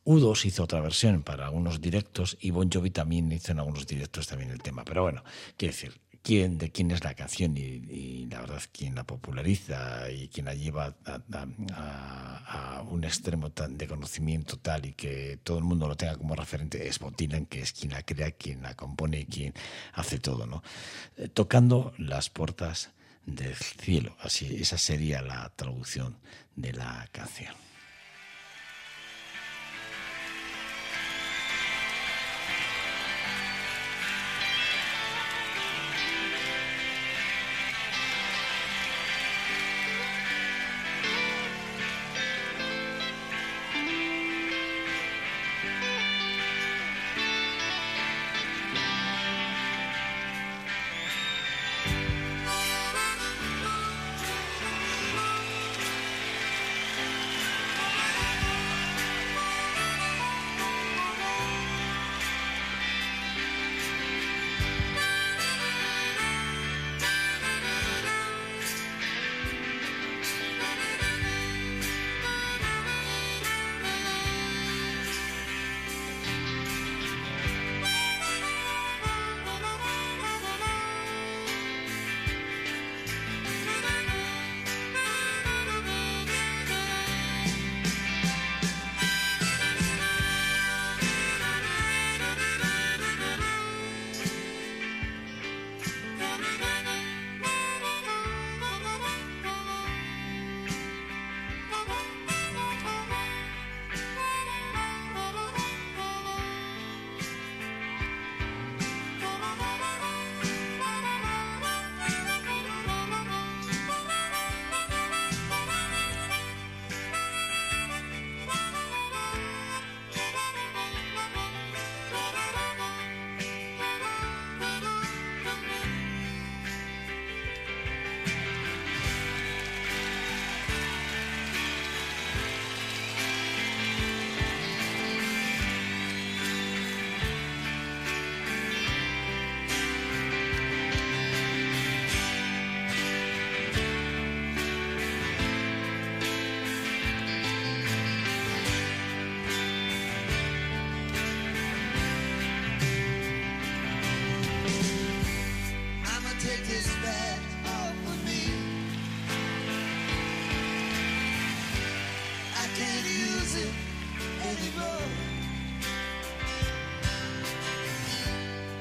U2 0.04 0.46
hizo 0.46 0.64
otra 0.64 0.80
versión 0.80 1.22
para 1.22 1.46
algunos 1.46 1.80
directos 1.80 2.36
y 2.40 2.50
Bon 2.50 2.70
Jovi 2.70 2.90
también 2.90 3.30
hizo 3.32 3.52
en 3.52 3.58
algunos 3.58 3.86
directos 3.86 4.26
también 4.26 4.50
el 4.50 4.62
tema. 4.62 4.84
Pero 4.84 5.02
bueno, 5.02 5.22
quiero 5.56 5.72
decir, 5.72 6.00
quién, 6.22 6.58
de 6.58 6.70
quién 6.70 6.90
es 6.90 7.04
la 7.04 7.14
canción 7.14 7.56
y, 7.56 8.26
la 8.26 8.40
verdad 8.40 8.62
quién 8.72 8.94
la 8.94 9.04
populariza 9.04 10.10
y 10.10 10.28
quién 10.28 10.46
la 10.46 10.54
lleva 10.54 10.94
a, 11.04 12.82
un 12.88 13.04
extremo 13.04 13.50
tan 13.50 13.76
de 13.78 13.86
conocimiento 13.86 14.56
tal 14.56 14.86
y 14.86 14.92
que 14.92 15.38
todo 15.42 15.58
el 15.58 15.64
mundo 15.64 15.86
lo 15.86 15.96
tenga 15.96 16.16
como 16.16 16.34
referente 16.34 16.88
es 16.88 16.98
Bob 16.98 17.14
que 17.48 17.60
es 17.60 17.72
quien 17.72 17.92
la 17.92 18.02
crea, 18.02 18.32
quien 18.32 18.62
la 18.62 18.74
compone 18.74 19.20
y 19.20 19.26
quien 19.26 19.54
hace 19.92 20.18
todo, 20.18 20.46
¿no? 20.46 20.62
Eh, 21.16 21.28
tocando 21.28 21.92
las 21.98 22.30
puertas 22.30 22.90
del 23.26 23.54
cielo, 23.54 24.16
así 24.20 24.56
esa 24.60 24.78
sería 24.78 25.22
la 25.22 25.50
traducción 25.54 26.16
de 26.56 26.72
la 26.72 27.08
canción. 27.12 27.54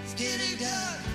It's 0.03 0.13
getting 0.15 0.57
dark. 0.57 1.08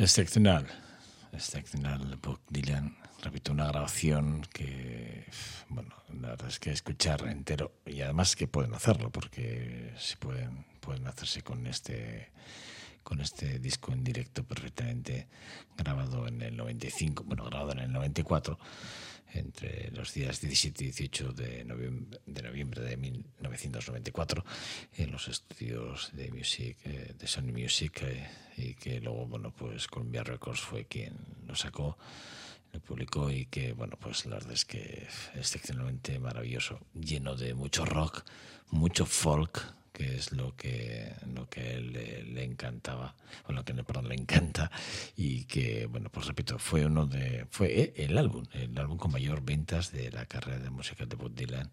Excepcional, 0.00 0.66
excepcional 1.30 2.18
Bob 2.22 2.40
Dylan. 2.48 2.96
Repito, 3.22 3.52
una 3.52 3.66
grabación 3.66 4.40
que, 4.50 5.26
bueno, 5.68 5.94
la 6.22 6.28
verdad 6.28 6.48
es 6.48 6.58
que 6.58 6.70
escuchar 6.70 7.20
entero 7.28 7.74
y 7.84 8.00
además 8.00 8.34
que 8.34 8.46
pueden 8.46 8.72
hacerlo 8.72 9.10
porque 9.10 9.92
se 9.98 10.16
pueden, 10.16 10.64
pueden 10.80 11.06
hacerse 11.06 11.42
con 11.42 11.66
este 11.66 12.30
con 13.02 13.20
este 13.20 13.58
disco 13.58 13.92
en 13.92 14.02
directo 14.02 14.42
perfectamente 14.42 15.28
grabado 15.76 16.26
en 16.26 16.40
el 16.40 16.56
95, 16.56 17.24
bueno, 17.24 17.44
grabado 17.44 17.72
en 17.72 17.80
el 17.80 17.92
94 17.92 18.58
entre 19.34 19.90
los 19.92 20.14
días 20.14 20.40
17 20.40 20.84
y 20.84 20.86
18 20.90 21.32
de 21.32 21.64
noviembre 21.64 22.20
de, 22.26 22.42
noviembre 22.42 22.82
de 22.82 22.96
1994 22.96 24.44
en 24.96 25.10
los 25.10 25.28
estudios 25.28 26.10
de 26.12 26.30
Music, 26.30 26.76
eh, 26.84 27.14
de 27.18 27.26
Sony 27.26 27.52
Music 27.52 28.02
eh, 28.02 28.28
y 28.56 28.74
que 28.74 29.00
luego, 29.00 29.26
bueno, 29.26 29.52
pues 29.52 29.86
Columbia 29.86 30.22
Records 30.22 30.60
fue 30.60 30.84
quien 30.86 31.16
lo 31.46 31.54
sacó, 31.54 31.96
lo 32.72 32.80
publicó 32.80 33.30
y 33.30 33.46
que, 33.46 33.72
bueno, 33.72 33.96
pues 33.98 34.26
la 34.26 34.36
verdad 34.36 34.52
es 34.52 34.64
que 34.64 35.06
excepcionalmente 35.34 36.18
maravilloso, 36.18 36.80
lleno 36.94 37.36
de 37.36 37.54
mucho 37.54 37.84
rock, 37.84 38.24
mucho 38.70 39.06
folk, 39.06 39.74
que 39.92 40.16
es 40.16 40.32
lo 40.32 40.54
que 40.56 41.14
lo 41.34 41.48
que 41.48 41.80
le, 41.80 42.22
le 42.24 42.44
encantaba 42.44 43.14
o 43.46 43.52
lo 43.52 43.64
que 43.64 43.74
perdón, 43.74 44.08
le 44.08 44.14
encanta 44.14 44.70
y 45.16 45.44
que 45.44 45.86
bueno 45.86 46.10
pues 46.10 46.26
repito 46.26 46.58
fue 46.58 46.86
uno 46.86 47.06
de 47.06 47.46
fue 47.50 47.92
el 47.96 48.18
álbum 48.18 48.44
el 48.52 48.76
álbum 48.78 48.98
con 48.98 49.12
mayor 49.12 49.42
ventas 49.42 49.92
de 49.92 50.10
la 50.10 50.26
carrera 50.26 50.58
de 50.58 50.70
música 50.70 51.06
de 51.06 51.16
Bob 51.16 51.34
Dylan 51.34 51.70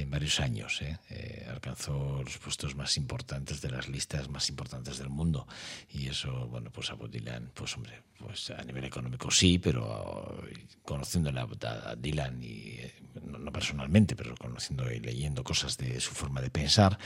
en 0.00 0.10
varios 0.10 0.40
años 0.40 0.82
¿eh? 0.82 0.98
Eh, 1.10 1.46
alcanzó 1.48 2.22
los 2.22 2.38
puestos 2.38 2.74
más 2.74 2.96
importantes 2.96 3.60
de 3.62 3.70
las 3.70 3.88
listas 3.88 4.28
más 4.28 4.48
importantes 4.48 4.98
del 4.98 5.08
mundo 5.08 5.46
y 5.90 6.08
eso 6.08 6.46
bueno 6.48 6.70
pues 6.70 6.90
a 6.90 6.94
Bob 6.94 7.10
Dylan 7.10 7.50
pues 7.54 7.74
hombre 7.76 8.02
pues 8.18 8.50
a 8.50 8.62
nivel 8.64 8.84
económico 8.84 9.30
sí 9.30 9.58
pero 9.58 10.42
conociendo 10.84 11.30
a, 11.30 11.96
Dylan 11.96 12.42
y 12.42 12.78
no, 13.24 13.38
no, 13.38 13.52
personalmente 13.52 14.16
pero 14.16 14.34
conociendo 14.36 14.90
y 14.92 15.00
leyendo 15.00 15.42
cosas 15.42 15.76
de 15.78 16.00
su 16.00 16.12
forma 16.12 16.40
de 16.40 16.50
pensar 16.50 16.98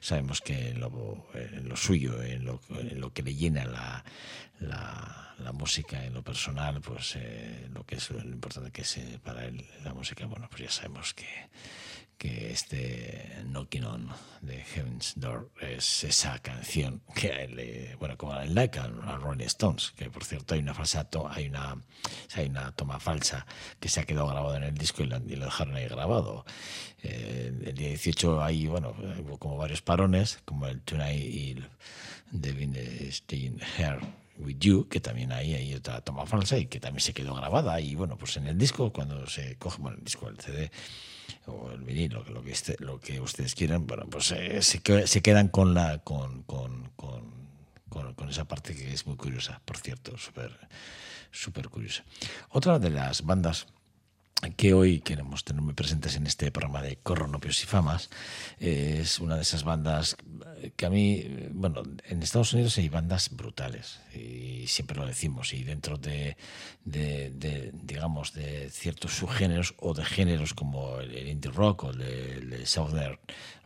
sabemos 0.00 0.40
que 0.40 0.70
en 0.70 0.80
lo, 0.80 1.28
en 1.34 1.68
lo 1.68 1.76
suyo 1.76 2.22
en 2.22 2.44
lo, 2.44 2.60
en 2.70 3.00
lo, 3.00 3.12
que 3.12 3.22
le 3.22 3.34
llena 3.34 3.64
la, 3.64 4.04
la, 4.60 5.34
la, 5.38 5.52
música 5.52 6.04
en 6.04 6.14
lo 6.14 6.22
personal 6.22 6.80
pues 6.80 7.16
eh, 7.16 7.68
lo 7.72 7.84
que 7.84 7.96
es 7.96 8.10
lo 8.10 8.20
importante 8.20 8.70
que 8.72 8.82
es 8.82 8.96
eh, 8.98 9.20
para 9.22 9.44
él 9.44 9.64
la 9.84 9.94
música 9.94 10.26
bueno 10.26 10.48
pues 10.50 10.62
ya 10.62 10.70
sabemos 10.70 11.14
que 11.14 11.26
que 12.22 12.52
este 12.52 13.42
Knocking 13.46 13.84
On 13.84 14.08
de 14.42 14.62
Heaven's 14.62 15.14
Door 15.16 15.50
es 15.60 16.04
esa 16.04 16.38
canción 16.38 17.02
que 17.16 17.32
eh, 17.32 17.96
bueno, 17.98 18.16
como 18.16 18.38
el 18.38 18.54
like 18.54 18.78
a, 18.78 18.86
Rolling 19.18 19.46
Stones, 19.46 19.90
que 19.96 20.08
por 20.08 20.22
cierto 20.22 20.54
hay 20.54 20.60
una 20.60 20.72
falsa 20.72 21.02
to 21.02 21.28
hay 21.28 21.48
una 21.48 21.76
hay 22.36 22.46
una 22.46 22.70
toma 22.76 23.00
falsa 23.00 23.44
que 23.80 23.88
se 23.88 23.98
ha 23.98 24.04
quedado 24.04 24.28
grabado 24.28 24.54
en 24.54 24.62
el 24.62 24.78
disco 24.78 25.02
y 25.02 25.06
lo, 25.06 25.16
y 25.16 25.34
lo 25.34 25.46
dejaron 25.46 25.74
ahí 25.74 25.88
grabado. 25.88 26.44
Eh, 27.02 27.52
el 27.66 27.74
día 27.74 27.88
18 27.88 28.40
hay, 28.40 28.68
bueno, 28.68 28.94
hubo 29.18 29.36
como 29.38 29.56
varios 29.56 29.82
parones, 29.82 30.38
como 30.44 30.68
el 30.68 30.80
Tonight 30.82 31.20
y 31.20 31.50
el 31.50 31.68
Devin 32.30 32.76
Staying 33.10 33.60
Here 33.76 33.98
With 34.38 34.58
You, 34.60 34.86
que 34.88 35.00
también 35.00 35.32
ahí 35.32 35.54
hay 35.54 35.74
otra 35.74 36.00
toma 36.02 36.24
falsa 36.26 36.56
y 36.56 36.66
que 36.66 36.78
también 36.78 37.00
se 37.00 37.14
quedó 37.14 37.34
grabada. 37.34 37.80
Y 37.80 37.96
bueno, 37.96 38.16
pues 38.16 38.36
en 38.36 38.46
el 38.46 38.56
disco, 38.56 38.92
cuando 38.92 39.26
se 39.26 39.56
coge, 39.56 39.82
bueno, 39.82 39.98
el 39.98 40.04
disco, 40.04 40.28
el 40.28 40.38
CD 40.38 40.70
o 41.46 41.70
el 41.70 41.82
vinilo, 41.82 42.24
lo 42.24 42.42
que, 42.42 42.52
este, 42.52 42.76
lo 42.78 43.00
que 43.00 43.20
ustedes 43.20 43.54
quieran, 43.54 43.86
bueno, 43.86 44.06
pues 44.08 44.32
eh, 44.32 44.62
se, 44.62 44.80
quedan 44.80 45.48
con 45.48 45.74
la 45.74 45.98
con, 45.98 46.42
con, 46.44 46.90
con, 46.96 47.32
con, 47.88 48.28
esa 48.28 48.46
parte 48.46 48.74
que 48.74 48.92
es 48.92 49.06
muy 49.06 49.16
curiosa, 49.16 49.60
por 49.64 49.76
cierto, 49.76 50.16
súper 50.16 50.58
súper 51.30 51.68
curiosa. 51.68 52.04
Otra 52.50 52.78
de 52.78 52.90
las 52.90 53.22
bandas 53.22 53.66
que 54.56 54.74
hoy 54.74 55.00
queremos 55.00 55.44
tener 55.44 55.62
muy 55.62 55.74
presentes 55.74 56.16
en 56.16 56.26
este 56.26 56.50
programa 56.50 56.82
de 56.82 56.96
Corronopios 56.96 57.62
y 57.62 57.66
Famas. 57.66 58.10
Es 58.58 59.20
una 59.20 59.36
de 59.36 59.42
esas 59.42 59.62
bandas 59.62 60.16
que 60.76 60.86
a 60.86 60.90
mí, 60.90 61.24
bueno, 61.50 61.82
en 62.04 62.22
Estados 62.22 62.52
Unidos 62.52 62.78
hay 62.78 62.88
bandas 62.88 63.30
brutales 63.30 64.00
y 64.14 64.66
siempre 64.66 64.96
lo 64.96 65.06
decimos 65.06 65.52
y 65.52 65.64
dentro 65.64 65.98
de, 65.98 66.36
digamos, 66.84 68.32
de 68.34 68.70
ciertos 68.70 69.12
subgéneros 69.12 69.74
o 69.78 69.94
de 69.94 70.04
géneros 70.04 70.54
como 70.54 71.00
el 71.00 71.28
indie 71.28 71.50
rock 71.50 71.84
o 71.84 71.90
el, 71.90 72.52
el 72.52 72.66
southern 72.66 73.18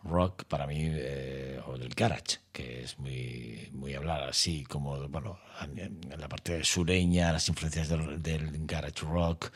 rock 0.07 0.45
para 0.45 0.67
mí 0.67 0.79
eh, 0.81 1.61
o 1.67 1.77
del 1.79 1.95
garage 1.95 2.39
que 2.53 2.83
es 2.83 2.99
muy 2.99 3.69
muy 3.73 3.95
hablar 3.95 4.23
así 4.29 4.65
como 4.65 5.09
bueno 5.09 5.39
en, 5.77 6.01
la 6.19 6.29
parte 6.29 6.65
sureña 6.65 7.33
las 7.33 7.49
influencias 7.49 7.89
del, 7.89 8.23
del, 8.23 8.67
garage 8.67 9.01
rock. 9.03 9.53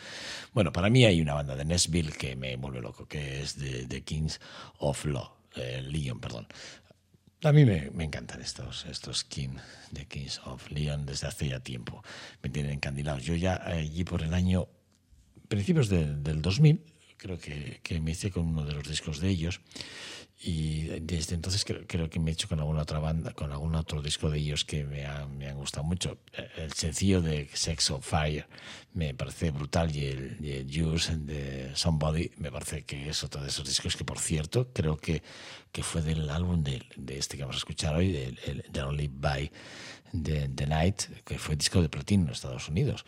Bueno 0.52 0.72
para 0.72 0.90
mí 0.90 1.04
hay 1.04 1.20
una 1.20 1.34
banda 1.34 1.56
de 1.56 1.64
Nashville 1.64 2.12
que 2.12 2.36
me 2.36 2.56
vuelve 2.56 2.80
loco 2.80 3.06
que 3.06 3.42
es 3.42 3.58
de, 3.58 3.86
de 3.86 4.02
Kings 4.02 4.40
of 4.78 5.04
Law 5.04 5.32
eh, 5.56 5.82
Leon 5.82 6.20
perdón 6.20 6.46
a 7.42 7.52
mí 7.52 7.64
me, 7.64 7.90
encantan 8.04 8.42
estos, 8.42 8.86
estos 8.86 9.24
King 9.24 9.56
de 9.90 10.06
Kings 10.06 10.40
of 10.44 10.70
Leon 10.70 11.06
desde 11.06 11.26
hace 11.26 11.48
ya 11.48 11.60
tiempo. 11.60 12.02
Me 12.42 12.50
tienen 12.50 12.72
encandilados. 12.72 13.24
Yo 13.24 13.34
ya 13.34 13.56
allí 13.64 14.04
por 14.04 14.22
el 14.22 14.34
año, 14.34 14.68
principios 15.48 15.88
de, 15.88 16.14
del 16.16 16.42
2000, 16.42 16.84
creo 17.16 17.38
que, 17.38 17.80
que, 17.82 18.00
me 18.00 18.12
hice 18.12 18.30
con 18.30 18.46
uno 18.46 18.64
de 18.64 18.74
los 18.74 18.86
discos 18.88 19.20
de 19.20 19.28
ellos 19.28 19.60
y 20.42 20.84
desde 21.00 21.34
entonces 21.34 21.66
creo, 21.66 22.08
que 22.08 22.18
me 22.18 22.30
he 22.30 22.32
hecho 22.32 22.48
con 22.48 22.60
alguna 22.60 22.82
otra 22.82 22.98
banda, 22.98 23.34
con 23.34 23.52
algún 23.52 23.74
otro 23.74 24.00
disco 24.00 24.30
de 24.30 24.38
ellos 24.38 24.64
que 24.64 24.84
me, 24.84 25.04
ha, 25.04 25.26
me 25.26 25.48
han 25.48 25.56
gustado 25.56 25.84
mucho. 25.84 26.16
El 26.56 26.72
sencillo 26.72 27.20
de 27.20 27.50
Sex 27.52 27.90
of 27.90 28.06
Fire 28.06 28.46
me 28.94 29.12
parece 29.12 29.50
brutal 29.50 29.94
y 29.94 30.06
el, 30.06 30.38
y 30.40 30.52
el 30.52 30.82
Use 30.82 31.14
de 31.18 31.70
Somebody 31.74 32.30
me 32.38 32.50
parece 32.50 32.84
que 32.84 33.10
es 33.10 33.22
otro 33.22 33.42
de 33.42 33.48
esos 33.48 33.66
discos 33.66 33.96
que, 33.96 34.04
por 34.04 34.18
cierto, 34.18 34.72
creo 34.72 34.96
que, 34.96 35.22
que 35.72 35.82
fue 35.82 36.00
del 36.00 36.30
álbum 36.30 36.64
de, 36.64 36.82
este 37.08 37.36
que 37.36 37.42
vamos 37.42 37.56
a 37.56 37.58
escuchar 37.58 37.94
hoy, 37.94 38.10
de, 38.10 38.64
de 38.66 38.82
Only 38.82 39.08
By 39.12 39.52
de 40.12 40.48
The 40.48 40.66
Night, 40.66 41.02
que 41.24 41.38
fue 41.38 41.56
disco 41.56 41.80
de 41.82 41.88
platino 41.88 42.24
en 42.24 42.30
Estados 42.30 42.68
Unidos. 42.68 43.04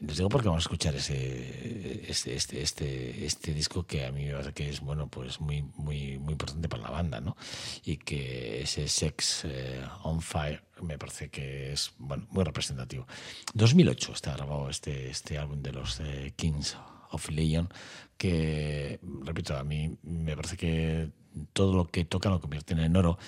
Les 0.00 0.16
digo 0.16 0.28
porque 0.28 0.48
vamos 0.48 0.64
a 0.64 0.66
escuchar 0.66 0.94
ese, 0.94 2.04
este, 2.08 2.34
este, 2.34 2.62
este, 2.62 3.26
este 3.26 3.54
disco 3.54 3.86
que 3.86 4.06
a 4.06 4.12
mí 4.12 4.24
me 4.24 4.32
parece 4.32 4.52
que 4.52 4.68
es 4.68 4.80
bueno, 4.80 5.08
pues 5.08 5.40
muy, 5.40 5.62
muy, 5.76 6.18
muy 6.18 6.32
importante 6.32 6.68
para 6.68 6.84
la 6.84 6.90
banda, 6.90 7.20
¿no? 7.20 7.36
Y 7.84 7.96
que 7.96 8.62
ese 8.62 8.88
Sex 8.88 9.44
eh, 9.44 9.84
on 10.02 10.20
Fire 10.20 10.62
me 10.82 10.98
parece 10.98 11.30
que 11.30 11.72
es 11.72 11.92
bueno, 11.98 12.26
muy 12.30 12.44
representativo. 12.44 13.06
2008 13.54 14.12
está 14.12 14.34
grabado 14.34 14.68
este, 14.68 15.10
este 15.10 15.38
álbum 15.38 15.62
de 15.62 15.72
los 15.72 16.00
eh, 16.00 16.32
Kings 16.36 16.76
of 17.10 17.28
Leon, 17.30 17.68
que, 18.16 19.00
repito, 19.22 19.56
a 19.56 19.64
mí 19.64 19.96
me 20.02 20.36
parece 20.36 20.56
que 20.56 21.10
todo 21.52 21.74
lo 21.74 21.86
que 21.86 22.04
toca 22.04 22.28
lo 22.28 22.40
convierten 22.40 22.78
en 22.80 22.96
oro 22.96 23.18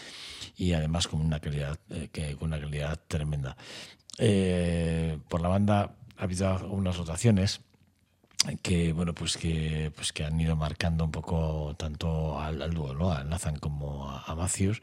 y 0.57 0.73
además 0.73 1.09
con 1.09 1.21
una 1.21 1.41
calidad, 1.41 1.79
eh, 1.91 2.09
que, 2.13 2.37
con 2.37 2.49
una 2.49 2.61
calidad 2.61 3.01
tremenda. 3.09 3.57
Eh, 4.19 5.19
por 5.29 5.41
la 5.41 5.49
banda 5.49 5.95
ha 6.17 6.23
habido 6.23 6.67
unas 6.69 6.97
rotaciones 6.97 7.61
que 8.63 8.93
bueno 8.93 9.15
pues 9.15 9.37
que 9.37 9.91
pues 9.95 10.13
que 10.13 10.25
han 10.25 10.41
ido 10.41 10.57
marcando 10.57 11.05
un 11.05 11.11
poco 11.11 11.75
tanto 11.77 12.39
al, 12.39 12.63
al 12.63 12.73
dúo 12.73 12.95
¿no? 12.95 13.11
a 13.11 13.25
Nathan 13.25 13.57
como 13.59 14.09
a, 14.09 14.23
a 14.23 14.35
Matthews 14.35 14.81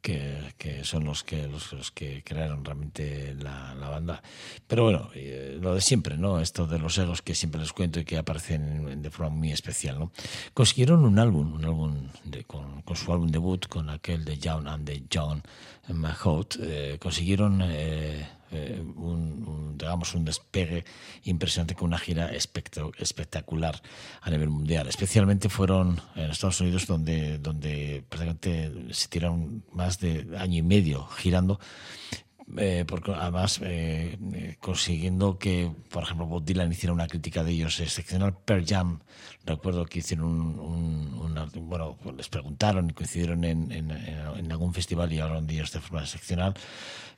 que, 0.00 0.84
son 0.84 1.04
los 1.04 1.24
que 1.24 1.48
los, 1.48 1.90
que 1.90 2.22
crearon 2.24 2.64
realmente 2.64 3.34
la, 3.38 3.74
la 3.74 3.88
banda. 3.88 4.22
Pero 4.66 4.84
bueno, 4.84 5.10
eh, 5.14 5.58
lo 5.60 5.74
de 5.74 5.80
siempre, 5.80 6.16
¿no? 6.16 6.40
Esto 6.40 6.66
de 6.66 6.78
los 6.78 6.96
egos 6.98 7.22
que 7.22 7.34
siempre 7.34 7.60
les 7.60 7.72
cuento 7.72 8.00
y 8.00 8.04
que 8.04 8.16
aparecen 8.16 9.02
de 9.02 9.10
forma 9.10 9.34
muy 9.34 9.52
especial, 9.52 9.98
¿no? 9.98 10.12
Consiguieron 10.54 11.04
un 11.04 11.18
álbum, 11.18 11.54
un 11.54 11.64
álbum 11.64 12.08
con, 12.46 12.82
con, 12.82 12.96
su 12.96 13.12
álbum 13.12 13.30
debut, 13.30 13.66
con 13.66 13.90
aquel 13.90 14.24
de 14.24 14.38
John 14.42 14.68
and 14.68 14.86
de 14.86 15.04
John 15.12 15.42
Mahout, 15.88 16.56
eh, 16.60 16.98
consiguieron 17.00 17.60
eh, 17.62 18.26
eh, 18.50 18.82
un, 18.96 19.76
digamos, 19.76 20.14
un 20.14 20.24
despegue 20.24 20.84
impresionante 21.24 21.74
con 21.74 21.88
una 21.88 21.98
gira 21.98 22.30
espectacular 22.32 23.80
a 24.20 24.30
nivel 24.30 24.48
mundial. 24.48 24.88
Especialmente 24.88 25.48
fueron 25.48 26.00
en 26.14 26.30
Estados 26.30 26.60
Unidos 26.60 26.86
donde, 26.86 27.38
donde 27.38 28.04
prácticamente 28.08 28.94
se 28.94 29.08
tiraron 29.08 29.64
más 29.72 29.98
de 30.00 30.26
año 30.38 30.58
y 30.58 30.62
medio 30.62 31.06
girando 31.06 31.60
eh, 32.56 32.84
porque 32.86 33.12
además 33.12 33.60
eh, 33.62 34.56
consiguiendo 34.60 35.38
que, 35.38 35.70
por 35.90 36.04
ejemplo, 36.04 36.26
Bob 36.26 36.44
Dylan 36.44 36.72
hiciera 36.72 36.94
una 36.94 37.06
crítica 37.06 37.44
de 37.44 37.52
ellos 37.52 37.78
excepcional. 37.80 38.36
Pearl 38.44 38.64
Jam, 38.66 39.00
recuerdo 39.44 39.84
que 39.84 39.98
hicieron 39.98 40.28
un, 40.28 41.14
un, 41.14 41.68
bueno, 41.68 41.98
les 42.16 42.28
preguntaron 42.28 42.88
y 42.88 42.94
coincidieron 42.94 43.44
en, 43.44 43.70
en, 43.70 43.90
en, 43.90 44.50
algún 44.50 44.72
festival 44.72 45.12
y 45.12 45.20
hablaron 45.20 45.46
de 45.46 45.54
ellos 45.54 45.72
de 45.72 45.80
forma 45.80 46.00
excepcional. 46.00 46.54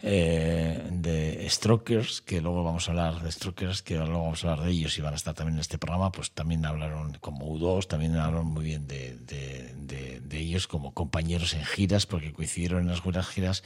Eh, 0.02 0.82
de 0.90 1.46
Strokers, 1.48 2.22
que 2.22 2.40
luego 2.40 2.64
vamos 2.64 2.88
a 2.88 2.92
hablar 2.92 3.22
de 3.22 3.30
Strokers, 3.30 3.82
que 3.82 3.96
luego 3.96 4.22
vamos 4.22 4.44
a 4.44 4.52
hablar 4.52 4.66
de 4.66 4.72
ellos 4.72 4.96
y 4.98 5.02
van 5.02 5.12
a 5.12 5.16
estar 5.16 5.34
también 5.34 5.56
en 5.56 5.60
este 5.60 5.78
programa, 5.78 6.10
pues 6.10 6.32
también 6.32 6.64
hablaron 6.64 7.18
como 7.20 7.46
U2, 7.46 7.86
también 7.86 8.16
hablaron 8.16 8.46
muy 8.46 8.64
bien 8.64 8.88
de, 8.88 9.16
de, 9.18 9.74
de, 9.76 10.20
de 10.20 10.38
ellos 10.38 10.66
como 10.66 10.94
compañeros 10.94 11.52
en 11.54 11.64
giras, 11.64 12.06
porque 12.06 12.32
coincidieron 12.32 12.80
en 12.80 12.88
las 12.88 13.02
buenas 13.02 13.28
giras 13.28 13.62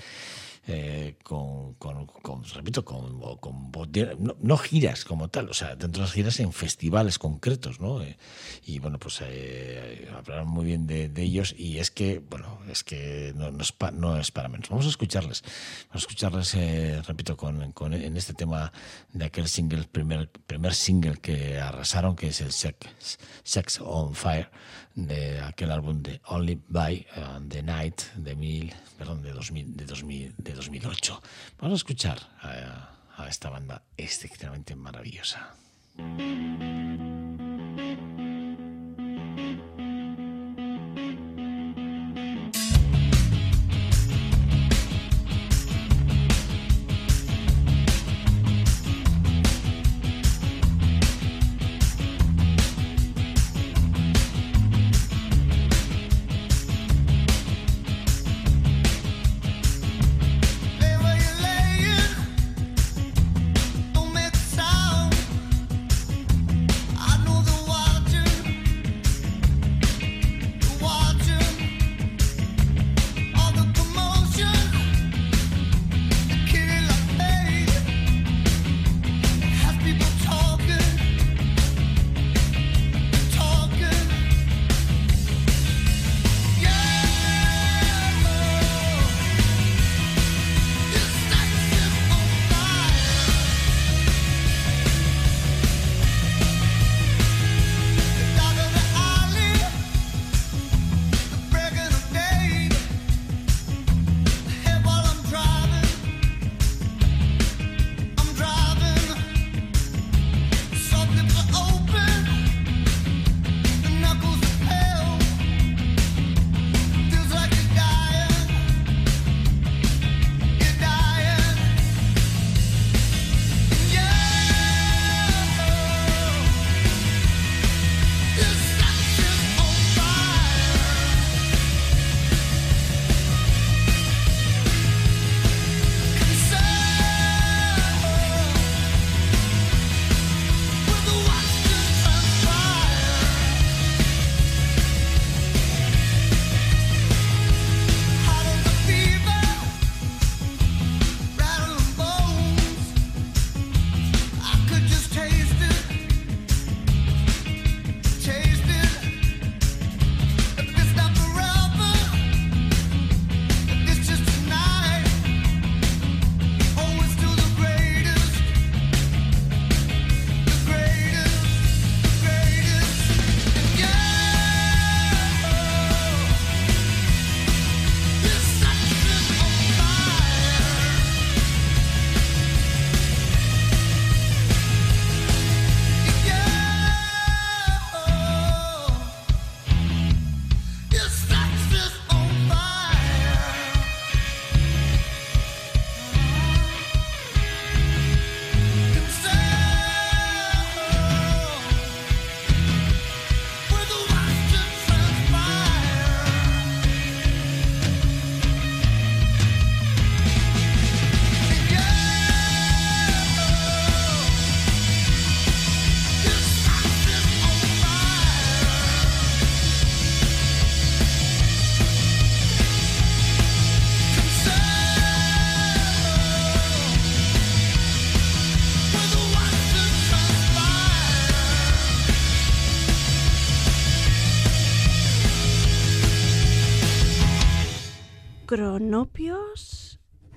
eh, 0.66 1.16
con, 1.22 1.76
repito, 2.54 2.84
con, 2.84 3.20
con 3.38 3.70
no, 4.18 4.36
no 4.40 4.56
giras 4.56 5.04
como 5.04 5.28
tal, 5.28 5.50
o 5.50 5.54
sea, 5.54 5.70
dentro 5.76 6.00
de 6.02 6.06
las 6.06 6.12
giras 6.12 6.40
en 6.40 6.52
festivales 6.52 7.18
concretos, 7.18 7.80
¿no? 7.80 8.02
Eh, 8.02 8.16
y 8.64 8.78
bueno, 8.78 8.98
pues 8.98 9.20
eh, 9.22 10.08
hablaron 10.16 10.48
muy 10.48 10.64
bien 10.64 10.86
de, 10.86 11.10
ellos 11.22 11.54
y 11.56 11.78
es 11.78 11.90
que, 11.90 12.18
bueno, 12.18 12.60
es 12.70 12.82
que 12.82 13.32
no, 13.36 13.50
no 13.50 13.62
es, 13.62 13.72
pa- 13.72 13.90
no 13.90 14.18
es 14.18 14.30
para 14.30 14.48
menos. 14.48 14.68
Vamos 14.70 14.86
a 14.86 14.88
escucharles, 14.88 15.42
vamos 15.88 15.94
a 15.94 16.06
escucharles, 16.06 17.06
repito, 17.06 17.36
con, 17.36 17.62
en 17.92 18.16
este 18.16 18.32
tema 18.32 18.72
de 19.12 19.24
aquel 19.26 19.48
single, 19.48 19.84
primer, 19.84 20.30
primer 20.30 20.74
single 20.74 21.18
que 21.18 21.58
arrasaron, 21.58 22.16
que 22.16 22.28
es 22.28 22.40
el 22.40 22.52
Sex, 22.52 23.18
Sex 23.42 23.80
on 23.80 24.14
Fire, 24.14 24.50
de 24.94 25.40
aquel 25.40 25.72
álbum 25.72 26.02
de 26.02 26.20
Only 26.26 26.60
by 26.68 27.06
the 27.48 27.62
Night 27.62 28.00
de 28.16 28.34
mil, 28.36 28.72
perdón, 28.96 29.22
de 29.22 29.32
2000, 29.32 29.76
de 29.76 29.84
2000, 29.86 30.34
de 30.38 30.53
2008. 30.54 31.22
Vamos 31.58 31.76
a 31.76 31.80
escuchar 31.80 32.18
a, 32.40 33.28
esta 33.28 33.50
banda 33.50 33.82
excepcionalmente 33.96 34.74
maravillosa. 34.74 35.54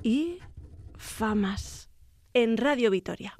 Y 0.08 0.40
famas 0.96 1.90
en 2.34 2.56
Radio 2.56 2.90
Vitoria. 2.90 3.38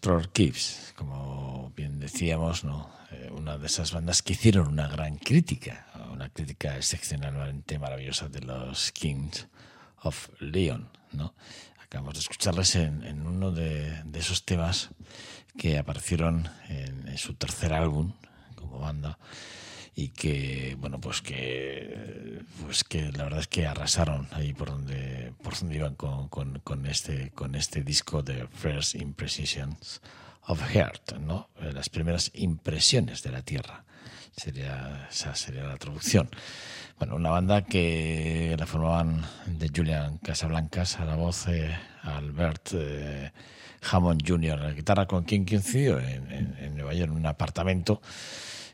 Keeps, 0.00 0.94
como 0.96 1.72
bien 1.76 1.98
decíamos, 1.98 2.64
¿no? 2.64 2.88
Eh, 3.10 3.30
una 3.32 3.58
de 3.58 3.66
esas 3.66 3.92
bandas 3.92 4.22
que 4.22 4.34
hicieron 4.34 4.68
una 4.68 4.86
gran 4.86 5.18
crítica, 5.18 5.86
una 6.12 6.28
crítica 6.28 6.76
excepcionalmente 6.76 7.78
maravillosa 7.78 8.28
de 8.28 8.40
los 8.40 8.92
Kings 8.92 9.48
of 10.02 10.28
Leon. 10.40 10.88
¿no? 11.12 11.34
Acabamos 11.82 12.14
de 12.14 12.20
escucharles 12.20 12.76
en, 12.76 13.02
en 13.04 13.26
uno 13.26 13.50
de, 13.50 14.02
de, 14.04 14.18
esos 14.18 14.44
temas 14.44 14.90
que 15.56 15.78
aparecieron 15.78 16.48
en, 16.68 17.08
en 17.08 17.18
su 17.18 17.34
tercer 17.34 17.72
álbum 17.72 18.12
como 18.54 18.78
banda 18.78 19.18
y 19.98 20.10
que 20.10 20.76
bueno 20.78 21.00
pues 21.00 21.22
que 21.22 22.40
pues 22.62 22.84
que 22.84 23.10
la 23.10 23.24
verdad 23.24 23.40
es 23.40 23.48
que 23.48 23.66
arrasaron 23.66 24.28
ahí 24.30 24.54
por 24.54 24.68
donde 24.68 25.32
por 25.42 25.58
donde 25.58 25.74
iban 25.74 25.96
con, 25.96 26.28
con, 26.28 26.60
con 26.60 26.86
este 26.86 27.32
con 27.32 27.56
este 27.56 27.82
disco 27.82 28.22
de 28.22 28.46
First 28.46 28.94
Impressions 28.94 30.00
of 30.46 30.62
Heart 30.62 31.14
no 31.18 31.48
las 31.74 31.88
primeras 31.88 32.30
impresiones 32.34 33.24
de 33.24 33.32
la 33.32 33.42
tierra. 33.42 33.84
Sería 34.36 35.08
esa 35.10 35.34
sería 35.34 35.64
la 35.64 35.76
traducción. 35.78 36.30
Bueno 37.00 37.16
una 37.16 37.30
banda 37.30 37.64
que 37.64 38.54
la 38.56 38.66
formaban 38.66 39.24
de 39.46 39.68
Julian 39.74 40.18
Casablancas 40.18 41.00
a 41.00 41.06
la 41.06 41.16
voz 41.16 41.48
eh, 41.48 41.76
Albert 42.02 42.68
eh, 42.74 43.32
Hammond 43.90 44.22
Jr. 44.24 44.60
la 44.60 44.72
guitarra 44.74 45.06
con 45.06 45.24
quien 45.24 45.44
coincidió 45.44 45.98
en, 45.98 46.30
en, 46.30 46.56
en 46.60 46.76
Nueva 46.76 46.94
York 46.94 47.10
en 47.10 47.16
un 47.16 47.26
apartamento 47.26 48.00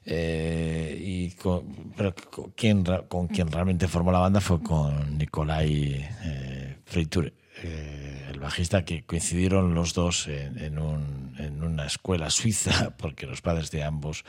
eh, 0.07 0.99
y 1.01 1.31
con, 1.33 1.93
pero 1.97 2.15
con 2.31 2.51
quien, 2.51 2.85
con 3.09 3.27
quien 3.27 3.51
realmente 3.51 3.89
formó 3.89 4.13
la 4.13 4.19
banda 4.19 4.41
fue 4.41 4.63
con 4.63 5.17
Nicolai 5.17 6.07
eh, 6.25 6.77
Freiture, 6.85 7.33
eh, 7.63 8.29
el 8.31 8.39
bajista, 8.39 8.85
que 8.85 9.05
coincidieron 9.05 9.75
los 9.75 9.95
dos 9.95 10.29
en, 10.29 10.59
en, 10.59 10.79
un, 10.79 11.35
en, 11.39 11.63
una 11.63 11.87
escuela 11.87 12.29
suiza, 12.29 12.95
porque 12.99 13.27
los 13.27 13.41
padres 13.41 13.71
de 13.71 13.83
ambos 13.83 14.25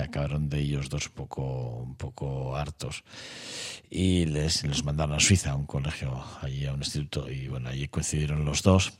acabaron 0.00 0.48
de 0.48 0.60
ellos 0.60 0.88
dos 0.88 1.06
un 1.08 1.12
poco, 1.12 1.42
un 1.82 1.96
poco 1.96 2.56
hartos 2.56 3.04
y 3.90 4.24
les, 4.24 4.64
les 4.64 4.84
mandaron 4.84 5.14
a 5.14 5.20
Suiza, 5.20 5.50
a 5.50 5.54
un 5.54 5.66
colegio, 5.66 6.24
allí 6.40 6.64
a 6.66 6.72
un 6.72 6.78
instituto, 6.78 7.30
y 7.30 7.48
bueno, 7.48 7.68
allí 7.68 7.88
coincidieron 7.88 8.44
los 8.44 8.62
dos. 8.62 8.92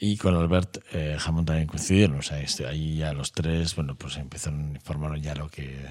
Y 0.00 0.16
con 0.16 0.34
Albert 0.34 0.78
eh, 0.92 1.16
Hammond 1.24 1.46
también 1.46 1.68
coincidieron, 1.68 2.18
o 2.18 2.22
sea, 2.22 2.40
este, 2.40 2.66
ahí 2.66 2.96
ya 2.96 3.12
los 3.12 3.30
tres, 3.30 3.76
bueno, 3.76 3.94
pues 3.94 4.16
empezaron, 4.16 4.78
formaron 4.82 5.22
ya 5.22 5.36
lo 5.36 5.48
que 5.48 5.86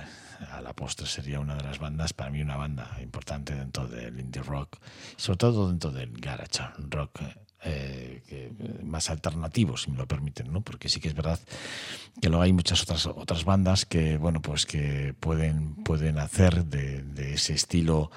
a 0.52 0.62
la 0.62 0.74
postre 0.74 1.08
sería 1.08 1.39
una 1.39 1.56
de 1.56 1.64
las 1.64 1.80
bandas, 1.80 2.12
para 2.12 2.32
mí 2.32 2.41
una 2.41 2.58
banda 2.58 2.98
importante 3.02 3.56
dentro 3.56 3.88
del 3.88 4.20
indie 4.20 4.41
rock, 4.41 4.78
sobre 5.16 5.38
todo 5.38 5.70
dentro 5.70 5.91
del 5.91 6.12
garage 6.12 6.64
rock 6.89 7.22
eh, 7.66 8.22
que, 8.28 8.51
más 8.84 9.09
alternativo, 9.09 9.78
si 9.78 9.91
me 9.91 9.97
lo 9.97 10.07
permiten, 10.07 10.51
¿no? 10.51 10.61
Porque 10.61 10.89
sí 10.89 10.99
que 10.99 11.07
es 11.07 11.16
verdad 11.16 11.39
que 12.22 12.30
luego 12.30 12.43
hay 12.43 12.53
muchas 12.53 12.82
otras 12.84 13.05
otras 13.05 13.45
bandas 13.45 13.86
que, 13.86 14.18
bueno, 14.18 14.41
pues 14.41 14.66
que 14.66 15.14
pueden 15.20 15.76
pueden 15.76 16.20
hacer 16.20 16.66
de, 16.66 17.01
de 17.03 17.34
ese 17.34 17.53
estilo 17.53 18.11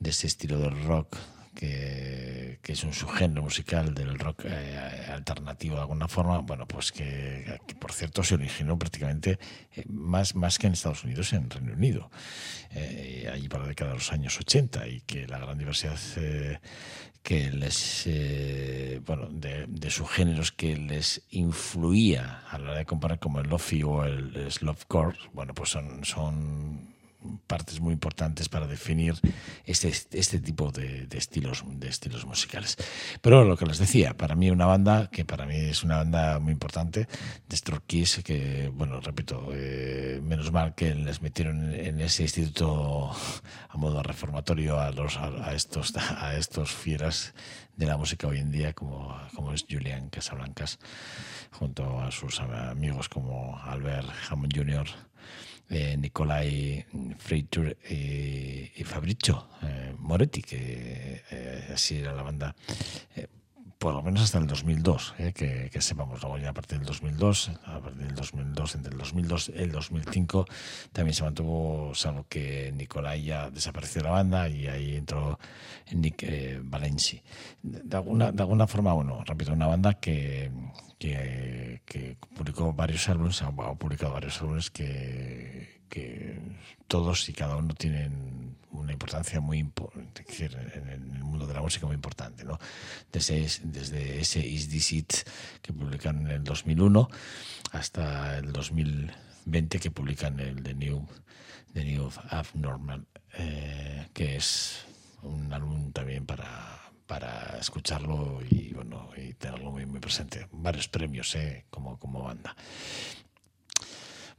de 0.00 0.10
ese 0.10 0.26
estilo 0.26 0.58
del 0.58 0.82
rock 0.84 1.16
que, 1.54 2.58
es 2.62 2.84
un 2.84 2.94
subgénero 2.94 3.42
musical 3.42 3.92
del 3.92 4.18
rock 4.18 4.46
eh, 4.46 5.06
alternativo 5.12 5.74
de 5.74 5.82
alguna 5.82 6.08
forma, 6.08 6.38
bueno, 6.38 6.66
pues 6.66 6.90
que, 6.90 7.60
que, 7.66 7.74
por 7.74 7.92
cierto 7.92 8.24
se 8.24 8.34
originó 8.34 8.78
prácticamente 8.78 9.38
eh, 9.76 9.84
más, 9.88 10.34
más 10.34 10.58
que 10.58 10.68
en 10.68 10.72
Estados 10.72 11.04
Unidos, 11.04 11.32
en 11.34 11.50
Reino 11.50 11.74
Unido, 11.74 12.10
eh, 12.70 13.30
allí 13.32 13.48
para 13.48 13.64
la 13.64 13.68
década 13.68 13.90
de 13.90 13.98
los 13.98 14.12
años 14.12 14.38
80, 14.38 14.88
y 14.88 15.00
que 15.02 15.26
la 15.26 15.38
gran 15.38 15.58
diversidad 15.58 15.98
eh, 16.16 16.60
que 17.22 17.50
les, 17.50 18.08
bueno, 19.06 19.28
de, 19.30 19.66
de 19.68 19.90
subgéneros 19.90 20.50
que 20.50 20.76
les 20.76 21.22
influía 21.30 22.42
a 22.50 22.58
la 22.58 22.70
hora 22.70 22.78
de 22.78 22.86
comparar 22.86 23.20
como 23.20 23.38
el 23.38 23.48
Lofi 23.48 23.82
o 23.84 24.04
el 24.04 24.50
Slowcore, 24.50 25.16
bueno, 25.32 25.54
pues 25.54 25.70
son, 25.70 26.04
son 26.04 26.91
partes 27.46 27.80
muy 27.80 27.92
importantes 27.92 28.48
para 28.48 28.66
definir 28.66 29.14
este, 29.64 29.92
este 30.12 30.40
tipo 30.40 30.70
de, 30.70 31.06
de, 31.06 31.18
estilos, 31.18 31.64
de 31.66 31.88
estilos 31.88 32.26
musicales. 32.26 32.76
Pero 33.20 33.44
lo 33.44 33.56
que 33.56 33.66
les 33.66 33.78
decía, 33.78 34.16
para 34.16 34.34
mí 34.34 34.50
una 34.50 34.66
banda, 34.66 35.08
que 35.10 35.24
para 35.24 35.46
mí 35.46 35.56
es 35.56 35.82
una 35.82 35.98
banda 35.98 36.38
muy 36.38 36.52
importante, 36.52 37.08
de 37.48 37.56
Kiss, 37.86 38.22
que, 38.24 38.70
bueno, 38.74 39.00
repito, 39.00 39.48
eh, 39.52 40.20
menos 40.22 40.52
mal 40.52 40.74
que 40.74 40.94
les 40.94 41.22
metieron 41.22 41.72
en, 41.74 42.00
ese 42.00 42.22
instituto 42.22 43.10
a 43.68 43.76
modo 43.76 44.02
reformatorio 44.02 44.80
a, 44.80 44.90
los, 44.90 45.16
a, 45.16 45.48
a, 45.48 45.54
estos, 45.54 45.94
a 45.96 46.36
estos 46.36 46.72
fieras 46.72 47.34
de 47.76 47.86
la 47.86 47.96
música 47.96 48.26
hoy 48.26 48.38
en 48.38 48.50
día, 48.50 48.72
como, 48.72 49.16
como 49.34 49.52
es 49.52 49.64
Julian 49.68 50.08
Casablancas, 50.10 50.78
junto 51.50 52.00
a 52.00 52.10
sus 52.10 52.40
amigos 52.40 53.08
como 53.08 53.58
Albert 53.64 54.08
Hammond 54.28 54.56
Jr., 54.56 54.86
eh, 55.70 55.96
Nicolai 55.96 56.84
Freitur 57.18 57.76
y, 57.88 58.70
y 58.76 58.84
Fabricio 58.84 59.48
eh, 59.62 59.94
Moretti, 59.98 60.42
que 60.42 61.22
eh, 61.30 61.70
así 61.72 61.98
era 61.98 62.12
la 62.12 62.22
banda, 62.22 62.54
eh, 63.16 63.26
por 63.82 63.94
lo 63.94 64.00
menos 64.00 64.22
hasta 64.22 64.38
el 64.38 64.46
2002, 64.46 65.14
eh, 65.18 65.32
que, 65.32 65.80
sepamos. 65.80 66.22
Luego 66.22 66.38
ya 66.38 66.50
a 66.50 66.52
partir 66.52 66.78
del 66.78 66.86
2002, 66.86 67.50
a 67.64 67.80
partir 67.80 68.06
del 68.06 68.14
2002, 68.14 68.74
entre 68.76 68.92
el 68.92 68.98
2002 68.98 69.48
y 69.48 69.58
el 69.60 69.72
2005, 69.72 70.46
también 70.92 71.14
se 71.14 71.24
mantuvo, 71.24 71.92
salvo 71.92 72.24
que 72.28 72.70
Nicolai 72.76 73.24
ya 73.24 73.50
desapareció 73.50 74.02
de 74.02 74.08
la 74.08 74.14
banda 74.14 74.48
y 74.48 74.68
ahí 74.68 74.94
entró 74.94 75.36
Nick 75.90 76.22
eh, 76.22 76.60
Valenci. 76.62 77.20
De 77.60 77.96
alguna, 77.96 78.30
de 78.30 78.40
alguna 78.44 78.68
forma, 78.68 78.92
bueno, 78.92 79.24
repito, 79.26 79.52
una 79.52 79.66
banda 79.66 79.94
que, 79.94 80.52
que, 80.96 81.82
que 81.84 82.16
publicó 82.36 82.72
varios 82.72 83.08
álbumes, 83.08 83.42
ha 83.42 83.50
publicado 83.50 84.12
varios 84.12 84.40
álbumes 84.40 84.70
que, 84.70 85.81
que 85.92 86.40
todos 86.88 87.28
y 87.28 87.34
cada 87.34 87.56
uno 87.56 87.74
tienen 87.74 88.56
una 88.70 88.92
importancia 88.92 89.42
muy 89.42 89.58
importante 89.58 90.24
en 90.30 90.88
el 90.88 91.22
mundo 91.22 91.46
de 91.46 91.52
la 91.52 91.60
música 91.60 91.84
muy 91.84 91.94
importante, 91.94 92.44
¿no? 92.44 92.58
Desde, 93.12 93.46
desde 93.64 94.18
ese 94.18 94.40
Is 94.40 94.70
This 94.70 94.92
It 94.92 95.12
que 95.60 95.74
publican 95.74 96.22
en 96.22 96.28
el 96.28 96.44
2001 96.44 97.10
hasta 97.72 98.38
el 98.38 98.52
2020 98.52 99.78
que 99.78 99.90
publican 99.90 100.40
el 100.40 100.62
The 100.62 100.74
New, 100.74 101.06
The 101.74 101.84
New 101.84 102.10
Abnormal, 102.30 103.06
eh, 103.34 104.08
que 104.14 104.36
es 104.36 104.86
un 105.20 105.52
álbum 105.52 105.92
también 105.92 106.24
para 106.24 106.80
para 107.06 107.58
escucharlo 107.60 108.40
y 108.48 108.72
bueno 108.72 109.10
y 109.14 109.34
tenerlo 109.34 109.70
muy 109.70 109.84
muy 109.84 110.00
presente 110.00 110.46
varios 110.50 110.88
premios 110.88 111.34
eh, 111.34 111.66
como 111.68 111.98
como 111.98 112.22
banda 112.22 112.56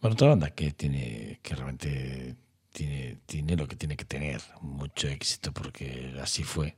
bueno 0.03 0.15
otra 0.15 0.27
banda 0.27 0.49
que 0.49 0.71
tiene 0.71 1.39
que 1.41 1.55
realmente 1.55 2.35
tiene 2.73 3.19
tiene 3.25 3.55
lo 3.55 3.67
que 3.67 3.77
tiene 3.77 3.95
que 3.95 4.03
tener 4.03 4.41
mucho 4.61 5.07
éxito 5.07 5.53
porque 5.53 6.13
así 6.21 6.43
fue. 6.43 6.75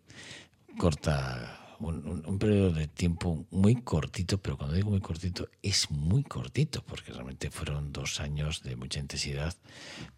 Corta 0.77 1.77
un, 1.79 2.37
periodo 2.37 2.71
de 2.71 2.87
tiempo 2.87 3.45
muy 3.49 3.81
cortito, 3.81 4.37
pero 4.37 4.57
cuando 4.57 4.75
digo 4.75 4.91
muy 4.91 5.01
cortito, 5.01 5.49
es 5.63 5.89
muy 5.89 6.23
cortito, 6.23 6.83
porque 6.83 7.11
realmente 7.11 7.49
fueron 7.49 7.91
dos 7.91 8.19
años 8.19 8.61
de 8.61 8.75
mucha 8.75 8.99
intensidad, 8.99 9.55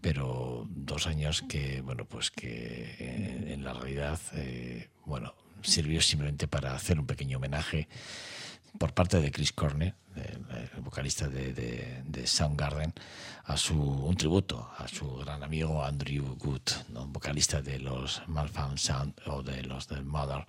pero 0.02 0.68
dos 0.70 1.08
años 1.08 1.44
que, 1.44 1.82
bueno, 1.82 2.06
pues 2.06 2.32
que 2.32 2.96
en, 3.00 3.48
en 3.48 3.64
la 3.64 3.74
realidad, 3.74 4.20
eh, 4.34 4.90
bueno, 5.06 5.34
sirvió 5.62 6.02
simplemente 6.02 6.48
para 6.48 6.76
hacer 6.76 7.00
un 7.00 7.06
pequeño 7.06 7.38
homenaje 7.38 7.88
por 8.78 8.94
parte 8.94 9.20
de 9.20 9.32
Chris 9.32 9.52
Cornell, 9.54 9.94
el, 10.16 10.82
vocalista 10.82 11.28
de, 11.28 11.54
de, 11.54 12.04
de, 12.06 12.28
Soundgarden, 12.28 12.94
a 13.46 13.58
su 13.58 13.80
un 13.80 14.16
tributo 14.16 14.70
a 14.78 14.88
su 14.88 15.18
gran 15.18 15.44
amigo 15.44 15.84
Andrew 15.84 16.36
Good, 16.38 16.62
vocalista 17.08 17.62
de 17.62 17.80
los 17.80 18.22
Malfound 18.28 18.78
Sound 18.78 19.14
o 19.26 19.44
de 19.44 19.64
los 19.64 19.88
del 19.88 20.06
Mother 20.06 20.46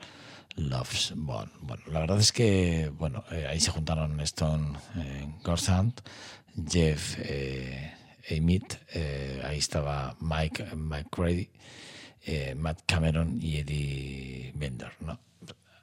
Loves 0.56 1.12
Bone. 1.16 1.50
Bueno, 1.60 1.82
la 1.88 2.00
verdad 2.00 2.18
es 2.18 2.32
que 2.32 2.90
bueno, 2.98 3.24
eh, 3.30 3.46
ahí 3.46 3.60
se 3.60 3.70
juntaron 3.70 4.18
Stone 4.20 4.78
eh, 4.96 5.28
Gorsand, 5.42 6.00
Jeff 6.68 7.16
eh, 7.20 7.98
eh, 8.30 9.42
ahí 9.44 9.58
estaba 9.58 10.16
Mike 10.20 10.74
McCready, 10.76 11.50
eh, 12.26 12.54
Matt 12.54 12.82
Cameron 12.86 13.38
y 13.40 13.58
Eddie 13.58 14.52
Bender, 14.54 14.92
¿no? 15.00 15.18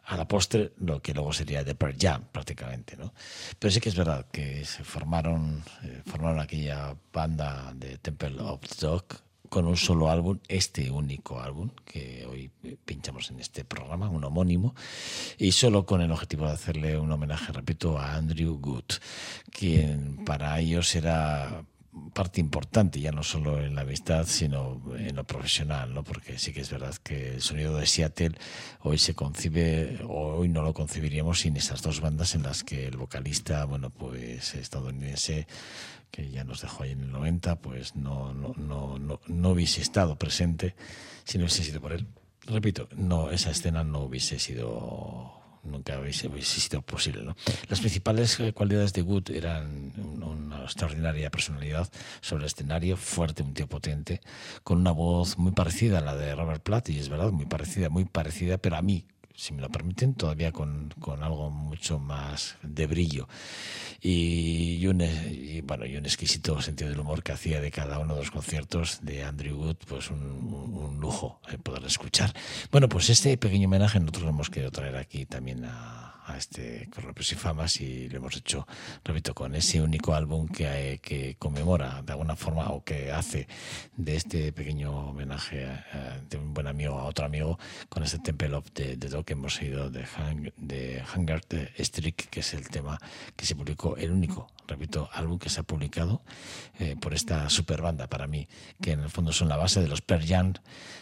A 0.05 0.17
la 0.17 0.27
postre 0.27 0.73
lo 0.77 1.01
que 1.01 1.13
luego 1.13 1.33
sería 1.33 1.63
The 1.63 1.75
Pearl 1.75 1.95
Jam 1.99 2.25
prácticamente, 2.31 2.95
¿no? 2.95 3.13
Pero 3.57 3.71
sí 3.71 3.79
que 3.79 3.89
es 3.89 3.95
verdad 3.95 4.27
que 4.31 4.63
se 4.65 4.83
formaron, 4.83 5.63
eh, 5.83 6.01
formaron 6.05 6.39
aquella 6.39 6.95
banda 7.11 7.73
de 7.75 7.97
Temple 7.97 8.39
of 8.39 8.61
the 8.61 8.85
Dog 8.85 9.05
con 9.49 9.67
un 9.67 9.77
solo 9.77 10.09
álbum, 10.09 10.39
este 10.47 10.91
único 10.91 11.39
álbum 11.39 11.69
que 11.85 12.25
hoy 12.25 12.51
pinchamos 12.83 13.29
en 13.31 13.39
este 13.39 13.63
programa, 13.63 14.09
un 14.09 14.23
homónimo, 14.23 14.75
y 15.37 15.51
solo 15.51 15.85
con 15.85 16.01
el 16.01 16.11
objetivo 16.11 16.45
de 16.45 16.53
hacerle 16.53 16.97
un 16.97 17.11
homenaje, 17.11 17.53
repito, 17.53 17.97
a 17.97 18.15
Andrew 18.15 18.57
Good, 18.59 18.95
quien 19.51 20.25
para 20.25 20.59
ellos 20.59 20.93
era 20.95 21.63
parte 22.13 22.41
importante, 22.41 22.99
ya 22.99 23.11
no 23.11 23.23
solo 23.23 23.61
en 23.61 23.75
la 23.75 23.81
amistad, 23.81 24.25
sino 24.27 24.81
en 24.97 25.15
lo 25.15 25.23
profesional, 25.23 25.93
¿no? 25.93 26.03
Porque 26.03 26.37
sí 26.37 26.53
que 26.53 26.61
es 26.61 26.69
verdad 26.69 26.95
que 26.95 27.35
el 27.35 27.41
sonido 27.41 27.77
de 27.77 27.85
Seattle 27.85 28.37
hoy 28.81 28.97
se 28.97 29.13
concibe, 29.13 29.99
hoy 30.07 30.49
no 30.49 30.61
lo 30.61 30.73
concebiríamos 30.73 31.39
sin 31.39 31.55
esas 31.57 31.81
dos 31.81 32.01
bandas 32.01 32.35
en 32.35 32.43
las 32.43 32.63
que 32.63 32.87
el 32.87 32.97
vocalista, 32.97 33.65
bueno, 33.65 33.89
pues 33.89 34.55
estadounidense, 34.55 35.47
que 36.11 36.29
ya 36.29 36.43
nos 36.43 36.61
dejó 36.61 36.83
ahí 36.83 36.91
en 36.91 37.01
el 37.01 37.11
90, 37.11 37.57
pues 37.57 37.95
no, 37.95 38.33
no, 38.33 38.53
no, 38.57 38.99
no, 38.99 39.19
no 39.27 39.49
hubiese 39.49 39.81
estado 39.81 40.17
presente 40.17 40.75
si 41.23 41.37
no 41.37 41.45
hubiese 41.45 41.63
sido 41.63 41.81
por 41.81 41.93
él. 41.93 42.07
Repito, 42.47 42.87
no, 42.95 43.31
esa 43.31 43.51
escena 43.51 43.83
no 43.83 44.01
hubiese 44.01 44.39
sido 44.39 45.44
nunca 45.65 45.99
hubiese, 45.99 46.27
hubiese 46.27 46.59
sido 46.59 46.81
posible. 46.81 47.23
¿no? 47.23 47.35
Las 47.69 47.79
principales 47.79 48.39
eh, 48.39 48.53
cualidades 48.53 48.93
de 48.93 49.01
Wood 49.01 49.31
eran 49.31 49.93
un- 49.97 50.23
una 50.23 50.63
extraordinaria 50.63 51.29
personalidad 51.29 51.89
sobre 52.21 52.43
el 52.43 52.47
escenario, 52.47 52.97
fuerte, 52.97 53.43
un 53.43 53.53
tío 53.53 53.67
potente, 53.67 54.21
con 54.63 54.79
una 54.79 54.91
voz 54.91 55.37
muy 55.37 55.51
parecida 55.51 55.99
a 55.99 56.01
la 56.01 56.15
de 56.15 56.33
Robert 56.35 56.63
Platt, 56.63 56.89
y 56.89 56.99
es 56.99 57.09
verdad, 57.09 57.31
muy 57.31 57.45
parecida, 57.45 57.89
muy 57.89 58.05
parecida, 58.05 58.57
pero 58.57 58.75
a 58.77 58.81
mí, 58.81 59.05
si 59.37 59.53
me 59.53 59.61
lo 59.61 59.69
permiten, 59.69 60.13
todavía 60.15 60.51
con, 60.51 60.93
con 60.99 61.23
algo 61.23 61.49
mucho 61.49 61.99
más 61.99 62.55
de 62.63 62.87
brillo. 62.87 63.27
Y, 64.01 64.77
y 64.79 64.87
un, 64.87 65.01
y, 65.01 65.61
bueno, 65.61 65.85
y 65.85 65.95
un 65.97 66.05
exquisito 66.05 66.61
sentido 66.61 66.89
del 66.89 66.99
humor 66.99 67.23
que 67.23 67.31
hacía 67.31 67.59
de 67.61 67.71
cada 67.71 67.99
uno 67.99 68.13
de 68.15 68.21
los 68.21 68.31
conciertos 68.31 68.99
de 69.01 69.23
Andrew 69.23 69.57
Wood, 69.57 69.77
pues 69.87 70.09
un- 70.11 70.21
un 70.73 70.99
lujo 70.99 71.39
eh, 71.51 71.57
poder 71.57 71.83
escuchar. 71.85 72.33
Bueno, 72.71 72.87
pues 72.89 73.09
este 73.09 73.37
pequeño 73.37 73.67
homenaje 73.67 73.99
nosotros 73.99 74.23
lo 74.23 74.29
hemos 74.29 74.49
querido 74.49 74.71
traer 74.71 74.95
aquí 74.97 75.25
también 75.25 75.65
a, 75.65 76.14
a 76.25 76.37
este 76.37 76.89
Corrupos 76.93 77.31
y 77.31 77.35
Famas 77.35 77.81
y 77.81 78.09
lo 78.09 78.17
hemos 78.17 78.35
hecho, 78.35 78.67
repito, 79.03 79.33
con 79.33 79.55
ese 79.55 79.81
único 79.81 80.15
álbum 80.15 80.47
que, 80.47 80.65
eh, 80.65 80.99
que 80.99 81.35
conmemora 81.37 82.01
de 82.01 82.11
alguna 82.11 82.35
forma 82.35 82.69
o 82.69 82.83
que 82.83 83.11
hace 83.11 83.47
de 83.95 84.15
este 84.15 84.51
pequeño 84.51 85.09
homenaje 85.09 85.63
eh, 85.63 86.21
de 86.29 86.37
un 86.37 86.53
buen 86.53 86.67
amigo 86.67 86.99
a 86.99 87.05
otro 87.05 87.25
amigo 87.25 87.59
con 87.89 88.03
este 88.03 88.19
Temple 88.19 88.55
of 88.55 88.71
the, 88.71 88.97
the 88.97 89.09
Dog 89.09 89.25
que 89.25 89.33
hemos 89.33 89.59
oído 89.59 89.89
de, 89.89 90.05
Hang, 90.05 90.51
de 90.57 91.03
Streak, 91.79 92.29
que 92.29 92.39
es 92.39 92.53
el 92.53 92.67
tema 92.69 92.99
que 93.35 93.45
se 93.45 93.55
publicó, 93.55 93.97
el 93.97 94.11
único, 94.11 94.47
repito, 94.67 95.09
álbum 95.13 95.39
que 95.39 95.49
se 95.49 95.59
ha 95.59 95.63
publicado 95.63 96.21
eh, 96.79 96.95
por 96.99 97.13
esta 97.13 97.49
super 97.49 97.81
banda 97.81 98.07
para 98.07 98.27
mí, 98.27 98.47
que 98.81 98.91
en 98.91 99.01
el 99.01 99.09
fondo 99.09 99.31
son 99.31 99.49
la 99.49 99.57
base 99.57 99.81
de 99.81 99.87
los 99.87 100.03
Jam, 100.25 100.53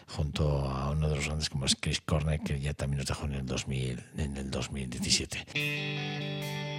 junto 0.07 0.65
a 0.69 0.91
uno 0.91 1.09
de 1.09 1.15
los 1.15 1.25
grandes 1.25 1.49
como 1.49 1.65
es 1.65 1.75
Chris 1.79 2.01
Cornell, 2.01 2.41
que 2.41 2.59
ya 2.59 2.73
también 2.73 2.99
nos 2.99 3.07
dejó 3.07 3.25
en 3.25 3.33
el 3.33 3.45
2000, 3.45 4.03
en 4.17 4.37
el 4.37 4.51
2017. 4.51 5.12
17. 5.13 6.72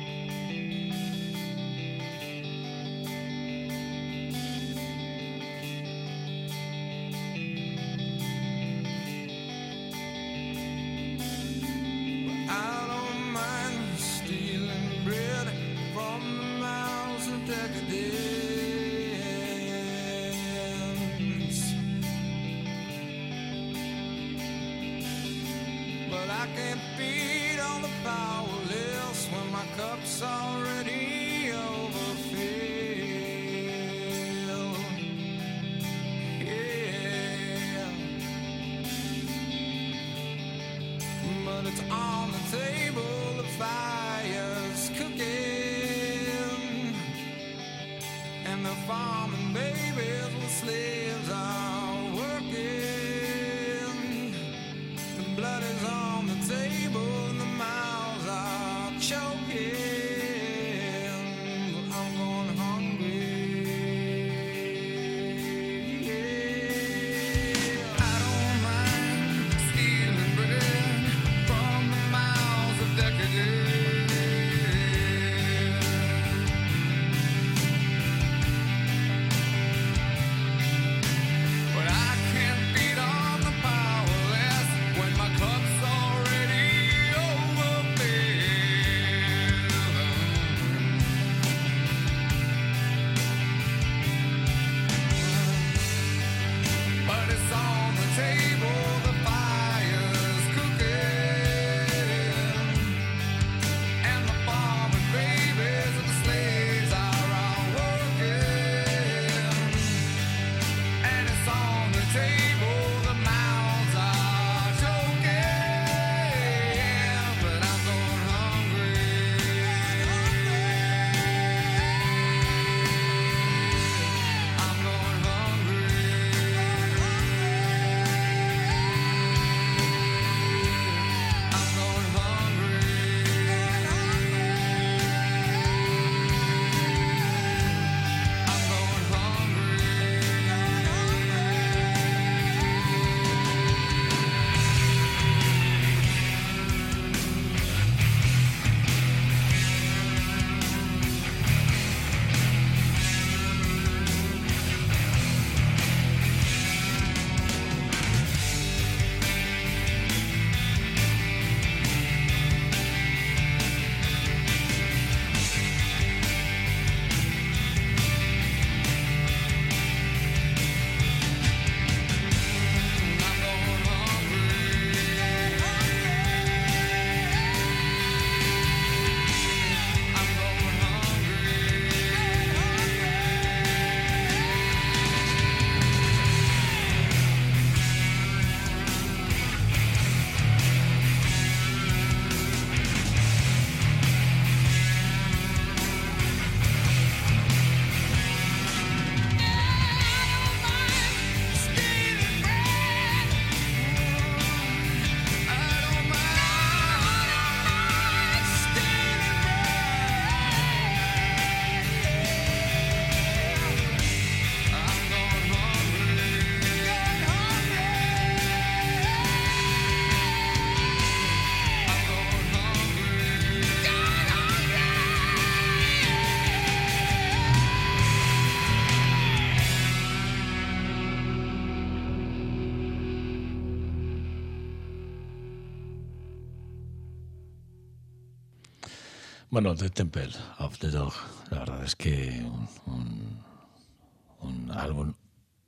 Bueno, 239.54 239.72
The 239.76 239.88
Temple 239.88 240.30
of 240.58 240.78
the 240.80 240.88
Dog, 240.88 241.12
la 241.52 241.60
verdad 241.60 241.84
es 241.84 241.94
que 241.94 242.44
un, 242.86 244.68
álbum, 244.72 245.14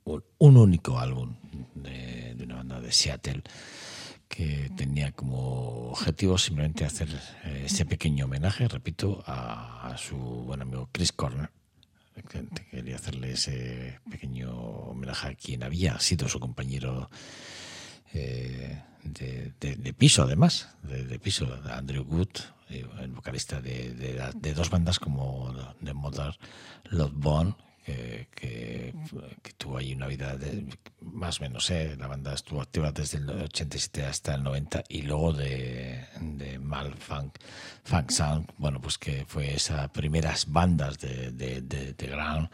un, 0.03 0.23
un 0.39 0.57
único 0.57 0.99
álbum 0.99 1.37
de, 1.73 2.35
una 2.43 2.55
banda 2.57 2.81
de 2.81 2.91
Seattle 2.91 3.43
que 4.27 4.69
tenía 4.75 5.13
como 5.13 5.91
objetivo 5.91 6.37
simplemente 6.37 6.83
hacer 6.83 7.07
eh, 7.45 7.63
ese 7.67 7.85
pequeño 7.85 8.25
homenaje, 8.25 8.67
repito, 8.67 9.23
a, 9.25 9.95
su 9.97 10.17
buen 10.17 10.61
amigo 10.61 10.89
Chris 10.91 11.13
Corner. 11.13 11.49
que- 12.29 12.45
que 12.45 12.65
Quería 12.69 12.97
hacerle 12.97 13.31
ese 13.31 14.01
pequeño 14.11 14.51
homenaje 14.53 15.29
a 15.29 15.35
quien 15.35 15.63
había 15.63 15.97
sido 16.01 16.27
su 16.27 16.41
compañero 16.41 17.09
eh, 18.13 18.81
de, 19.13 19.53
de- 19.59 19.75
de 19.75 19.93
piso, 19.93 20.23
además, 20.23 20.69
de, 20.83 21.03
de 21.05 21.19
piso, 21.19 21.47
Andrew 21.71 22.03
Wood, 22.03 22.29
eh, 22.69 22.85
el 23.01 23.11
vocalista 23.11 23.61
de, 23.61 23.93
de 23.93 24.21
de 24.35 24.53
dos 24.53 24.69
bandas 24.69 24.99
como 24.99 25.53
The 25.83 25.93
Mother 25.93 26.37
Love 26.89 27.13
Bone, 27.15 27.55
que, 27.87 28.27
que- 28.35 28.93
que 29.41 29.53
tuvo 29.53 29.77
ahí 29.77 29.93
una 29.93 30.07
vida 30.07 30.35
de, 30.35 30.65
más 31.01 31.39
o 31.39 31.43
menos, 31.43 31.69
eh, 31.71 31.95
la 31.97 32.07
banda 32.07 32.33
estuvo 32.33 32.61
activa 32.61 32.91
desde 32.91 33.19
el 33.19 33.29
87 33.29 34.03
hasta 34.03 34.35
el 34.35 34.43
90 34.43 34.83
y 34.89 35.03
luego 35.03 35.31
de, 35.31 36.03
de 36.19 36.59
Mal 36.59 36.93
Funk, 36.95 37.37
Funk 37.83 38.11
Sound, 38.11 38.47
bueno, 38.57 38.81
pues 38.81 38.97
que 38.97 39.25
fue 39.25 39.53
esas 39.53 39.89
primeras 39.91 40.47
bandas 40.51 40.97
de, 40.99 41.31
de, 41.31 41.61
de 41.61 42.07
ground 42.07 42.49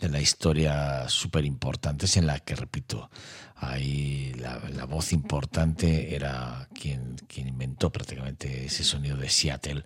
de 0.00 0.08
la 0.08 0.20
historia 0.20 1.08
súper 1.08 1.44
importantes 1.44 2.16
en 2.16 2.26
la 2.26 2.38
que, 2.40 2.56
repito, 2.56 3.10
ahí 3.56 4.32
la, 4.34 4.58
la 4.74 4.84
voz 4.86 5.12
importante 5.12 6.14
era 6.16 6.68
quien, 6.74 7.16
quien 7.28 7.46
inventó 7.48 7.90
prácticamente 7.90 8.64
ese 8.64 8.82
sonido 8.84 9.16
de 9.16 9.28
Seattle, 9.28 9.84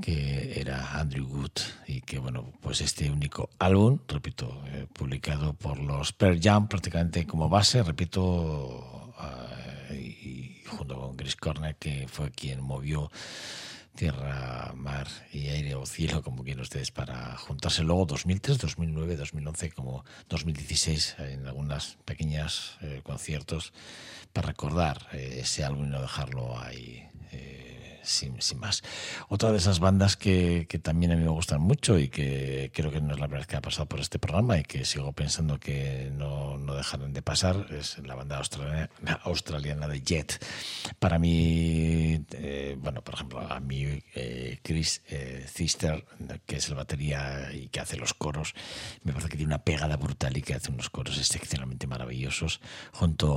que 0.00 0.60
era 0.60 0.98
Andrew 0.98 1.26
Wood, 1.26 1.52
y 1.86 2.00
que, 2.00 2.18
bueno, 2.18 2.52
pues 2.60 2.80
este 2.80 3.10
único 3.10 3.50
álbum, 3.58 3.98
repito, 4.08 4.62
eh, 4.66 4.86
publicado 4.92 5.54
por 5.54 5.78
los 5.78 6.12
Pearl 6.12 6.40
Jam 6.40 6.68
prácticamente 6.68 7.26
como 7.26 7.48
base, 7.48 7.82
repito, 7.82 9.12
ah, 9.18 9.46
junto 10.66 10.98
con 10.98 11.16
Chris 11.16 11.36
Corner, 11.36 11.76
que 11.76 12.06
fue 12.08 12.30
quien 12.30 12.62
movió 12.62 13.10
tierra, 13.94 14.72
mar 14.76 15.08
y 15.32 15.48
aire 15.48 15.74
o 15.74 15.84
cielo, 15.84 16.22
como 16.22 16.42
quieran 16.42 16.62
ustedes, 16.62 16.90
para 16.90 17.36
juntarse 17.36 17.82
luego 17.82 18.06
2003, 18.06 18.58
2009, 18.58 19.16
2011, 19.16 19.72
como 19.72 20.04
2016, 20.28 21.16
en 21.18 21.46
algunas 21.46 21.98
pequeñas 22.06 22.78
eh, 22.80 23.00
conciertos, 23.02 23.72
para 24.32 24.48
recordar 24.48 25.06
eh, 25.12 25.40
ese 25.42 25.64
álbum 25.64 25.84
y 25.86 25.88
no 25.88 26.00
dejarlo 26.00 26.58
ahí. 26.58 27.09
Sin, 28.10 28.40
sin 28.40 28.58
más. 28.58 28.82
Otra 29.28 29.52
de 29.52 29.58
esas 29.58 29.80
bandas 29.80 30.16
que, 30.16 30.66
que 30.68 30.78
también 30.78 31.12
a 31.12 31.16
mí 31.16 31.22
me 31.22 31.30
gustan 31.30 31.60
mucho 31.60 31.98
y 31.98 32.08
que 32.08 32.70
creo 32.74 32.90
que 32.90 33.00
no 33.00 33.14
es 33.14 33.20
la 33.20 33.26
primera 33.26 33.40
vez 33.40 33.46
que 33.46 33.56
ha 33.56 33.62
pasado 33.62 33.86
por 33.86 34.00
este 34.00 34.18
programa 34.18 34.58
y 34.58 34.62
que 34.62 34.84
sigo 34.84 35.12
pensando 35.12 35.58
que 35.58 36.10
no, 36.12 36.58
no 36.58 36.74
dejarán 36.74 37.12
de 37.12 37.22
pasar 37.22 37.66
es 37.70 37.98
la 37.98 38.14
banda 38.14 38.38
australiana, 38.38 38.90
australiana 39.24 39.88
de 39.88 40.00
Jet. 40.02 40.44
Para 40.98 41.18
mí, 41.18 42.24
eh, 42.32 42.76
bueno, 42.78 43.02
por 43.02 43.14
ejemplo, 43.14 43.40
a 43.40 43.60
mí 43.60 43.86
eh, 44.14 44.58
Chris 44.62 45.02
eh, 45.08 45.46
que 46.46 46.56
es 46.56 46.68
el 46.68 46.74
batería 46.74 47.52
y 47.52 47.68
que 47.68 47.80
hace 47.80 47.96
los 47.96 48.14
coros, 48.14 48.54
me 49.02 49.12
parece 49.12 49.30
que 49.30 49.36
tiene 49.36 49.54
una 49.54 49.64
pegada 49.64 49.96
brutal 49.96 50.36
y 50.36 50.42
que 50.42 50.54
hace 50.54 50.70
unos 50.70 50.90
coros 50.90 51.18
excepcionalmente 51.18 51.86
maravillosos, 51.86 52.60
junto, 52.92 53.28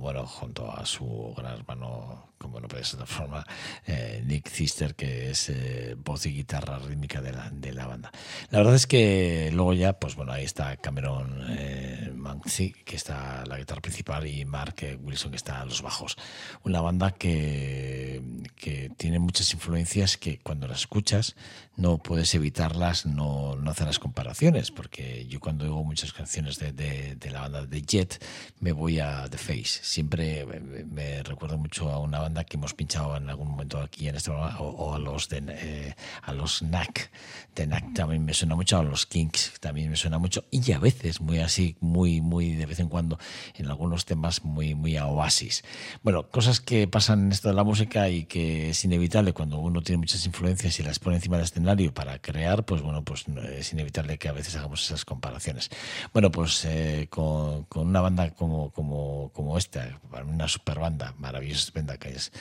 bueno, 0.00 0.26
junto 0.26 0.70
a 0.70 0.86
su 0.86 1.34
gran 1.36 1.54
hermano, 1.54 2.28
como 2.38 2.60
no 2.60 2.68
puede 2.68 2.84
ser 2.84 2.98
de 2.98 3.04
otra 3.04 3.16
forma, 3.16 3.46
eh, 3.86 4.13
Nick 4.24 4.48
Cister, 4.48 4.94
que 4.94 5.30
es 5.30 5.48
eh, 5.48 5.94
voz 5.96 6.26
y 6.26 6.32
guitarra 6.32 6.78
rítmica 6.78 7.20
de 7.20 7.32
la, 7.32 7.50
de 7.50 7.72
la 7.72 7.86
banda. 7.86 8.10
La 8.50 8.58
verdad 8.58 8.74
es 8.74 8.86
que 8.86 9.50
luego 9.52 9.72
ya, 9.72 9.94
pues 9.94 10.14
bueno, 10.14 10.32
ahí 10.32 10.44
está 10.44 10.76
Cameron 10.76 11.44
eh, 11.48 12.12
Manzi, 12.14 12.72
que 12.84 12.96
está 12.96 13.44
la 13.46 13.58
guitarra 13.58 13.80
principal, 13.80 14.26
y 14.26 14.44
Mark 14.44 14.76
eh, 14.82 14.96
Wilson, 15.00 15.30
que 15.30 15.36
está 15.36 15.60
a 15.60 15.64
los 15.64 15.82
bajos. 15.82 16.16
Una 16.64 16.80
banda 16.80 17.12
que, 17.12 18.22
que 18.56 18.90
tiene 18.96 19.18
muchas 19.18 19.52
influencias 19.52 20.16
que 20.16 20.38
cuando 20.38 20.66
las 20.66 20.80
escuchas 20.80 21.36
no 21.76 21.98
puedes 21.98 22.34
evitarlas, 22.34 23.06
no, 23.06 23.56
no 23.56 23.70
hacer 23.70 23.86
las 23.86 23.98
comparaciones, 23.98 24.70
porque 24.70 25.26
yo 25.26 25.40
cuando 25.40 25.64
oigo 25.64 25.84
muchas 25.84 26.12
canciones 26.12 26.58
de, 26.58 26.72
de, 26.72 27.16
de 27.16 27.30
la 27.30 27.40
banda 27.40 27.66
de 27.66 27.82
Jet, 27.82 28.24
me 28.60 28.72
voy 28.72 29.00
a 29.00 29.28
The 29.28 29.38
Face. 29.38 29.80
Siempre 29.82 30.46
me, 30.46 30.60
me 30.84 31.22
recuerdo 31.22 31.58
mucho 31.58 31.90
a 31.90 31.98
una 31.98 32.20
banda 32.20 32.44
que 32.44 32.56
hemos 32.56 32.74
pinchado 32.74 33.16
en 33.16 33.28
algún 33.28 33.48
momento 33.48 33.80
aquí 33.80 33.93
en 34.00 34.16
este 34.16 34.30
o, 34.30 34.94
a 34.94 34.98
los 34.98 35.28
de 35.28 35.42
eh, 35.48 35.94
a 36.22 36.32
los 36.32 36.58
Knack. 36.60 37.10
De 37.54 37.66
Knack 37.66 37.94
también 37.94 38.24
me 38.24 38.34
suena 38.34 38.54
mucho, 38.56 38.78
a 38.78 38.82
los 38.82 39.06
Kinks 39.06 39.54
también 39.60 39.90
me 39.90 39.96
suena 39.96 40.18
mucho, 40.18 40.44
y 40.50 40.72
a 40.72 40.78
veces 40.78 41.20
muy 41.20 41.38
así, 41.38 41.76
muy, 41.80 42.20
muy 42.20 42.54
de 42.54 42.66
vez 42.66 42.80
en 42.80 42.88
cuando, 42.88 43.18
en 43.54 43.66
algunos 43.68 44.04
temas 44.04 44.44
muy, 44.44 44.74
muy 44.74 44.96
a 44.96 45.06
Oasis. 45.06 45.62
Bueno, 46.02 46.28
cosas 46.28 46.60
que 46.60 46.88
pasan 46.88 47.26
en 47.26 47.32
esto 47.32 47.48
de 47.48 47.54
la 47.54 47.64
música 47.64 48.08
y 48.08 48.24
que 48.24 48.70
es 48.70 48.84
inevitable 48.84 49.32
cuando 49.32 49.58
uno 49.58 49.82
tiene 49.82 49.98
muchas 49.98 50.26
influencias 50.26 50.78
y 50.80 50.82
las 50.82 50.98
pone 50.98 51.16
encima 51.16 51.36
del 51.36 51.44
escenario 51.44 51.94
para 51.94 52.18
crear, 52.18 52.64
pues 52.64 52.82
bueno, 52.82 53.04
pues 53.04 53.28
no- 53.28 53.42
es 53.42 53.72
inevitable 53.72 54.18
que 54.18 54.28
a 54.28 54.32
veces 54.32 54.56
hagamos 54.56 54.82
esas 54.84 55.04
comparaciones. 55.04 55.70
Bueno, 56.12 56.30
pues 56.30 56.64
eh, 56.64 57.06
con, 57.10 57.66
una 57.74 58.00
banda 58.00 58.30
como, 58.30 58.70
como, 58.70 59.30
como 59.32 59.56
esta, 59.58 60.00
una 60.26 60.48
super 60.48 60.78
banda 60.80 61.14
maravillosa, 61.18 61.60
estupenda, 61.60 61.98
que 61.98 62.10
es 62.10 62.32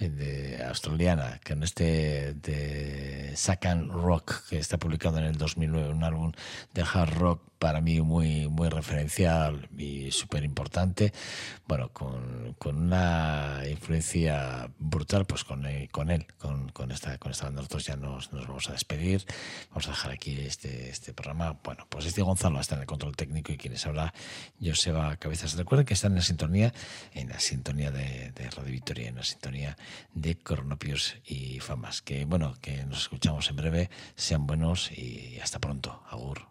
eh, 0.00 0.08
de 0.08 0.62
australiana, 1.02 1.40
con 1.46 1.62
este 1.62 2.34
de 2.34 3.32
Sacan 3.34 3.88
Rock, 3.88 4.48
que 4.48 4.58
está 4.58 4.78
publicado 4.78 5.18
en 5.18 5.24
el 5.24 5.36
2009, 5.36 5.90
un 5.90 6.04
álbum 6.04 6.32
de 6.74 6.82
hard 6.82 7.14
rock 7.18 7.42
para 7.62 7.80
mí 7.80 8.00
muy, 8.00 8.48
muy 8.48 8.68
referencial 8.68 9.68
y 9.78 10.10
súper 10.10 10.42
importante. 10.42 11.12
Bueno, 11.68 11.92
con, 11.92 12.54
con 12.58 12.76
una 12.76 13.62
influencia 13.70 14.68
brutal, 14.80 15.26
pues 15.26 15.44
con, 15.44 15.64
eh, 15.66 15.88
con 15.92 16.10
él, 16.10 16.26
con, 16.38 16.70
con, 16.70 16.90
esta, 16.90 17.18
con 17.18 17.30
esta 17.30 17.44
banda. 17.44 17.60
Nosotros 17.60 17.86
ya 17.86 17.94
nos, 17.94 18.32
nos 18.32 18.48
vamos 18.48 18.68
a 18.68 18.72
despedir. 18.72 19.24
Vamos 19.70 19.86
a 19.86 19.90
dejar 19.90 20.10
aquí 20.10 20.40
este, 20.40 20.90
este 20.90 21.14
programa. 21.14 21.56
Bueno, 21.62 21.86
pues 21.88 22.04
este 22.06 22.22
Gonzalo 22.22 22.58
está 22.58 22.74
en 22.74 22.80
el 22.80 22.88
control 22.88 23.14
técnico 23.14 23.52
y 23.52 23.56
quienes 23.56 23.86
habla, 23.86 24.12
Joseba 24.60 25.14
Cabezas. 25.18 25.54
Recuerden 25.54 25.86
que 25.86 25.94
están 25.94 26.12
en 26.12 26.16
la 26.16 26.24
sintonía, 26.24 26.74
en 27.14 27.28
la 27.28 27.38
sintonía 27.38 27.92
de, 27.92 28.32
de 28.32 28.50
Radio 28.50 28.72
Victoria, 28.72 29.08
en 29.08 29.14
la 29.14 29.22
sintonía 29.22 29.76
de 30.14 30.36
Cronopios 30.36 31.14
y 31.24 31.60
Famas. 31.60 32.02
Que 32.02 32.24
bueno, 32.24 32.56
que 32.60 32.84
nos 32.86 33.02
escuchamos 33.02 33.48
en 33.50 33.54
breve. 33.54 33.90
Sean 34.16 34.48
buenos 34.48 34.90
y 34.90 35.38
hasta 35.40 35.60
pronto. 35.60 36.02
Agur. 36.10 36.50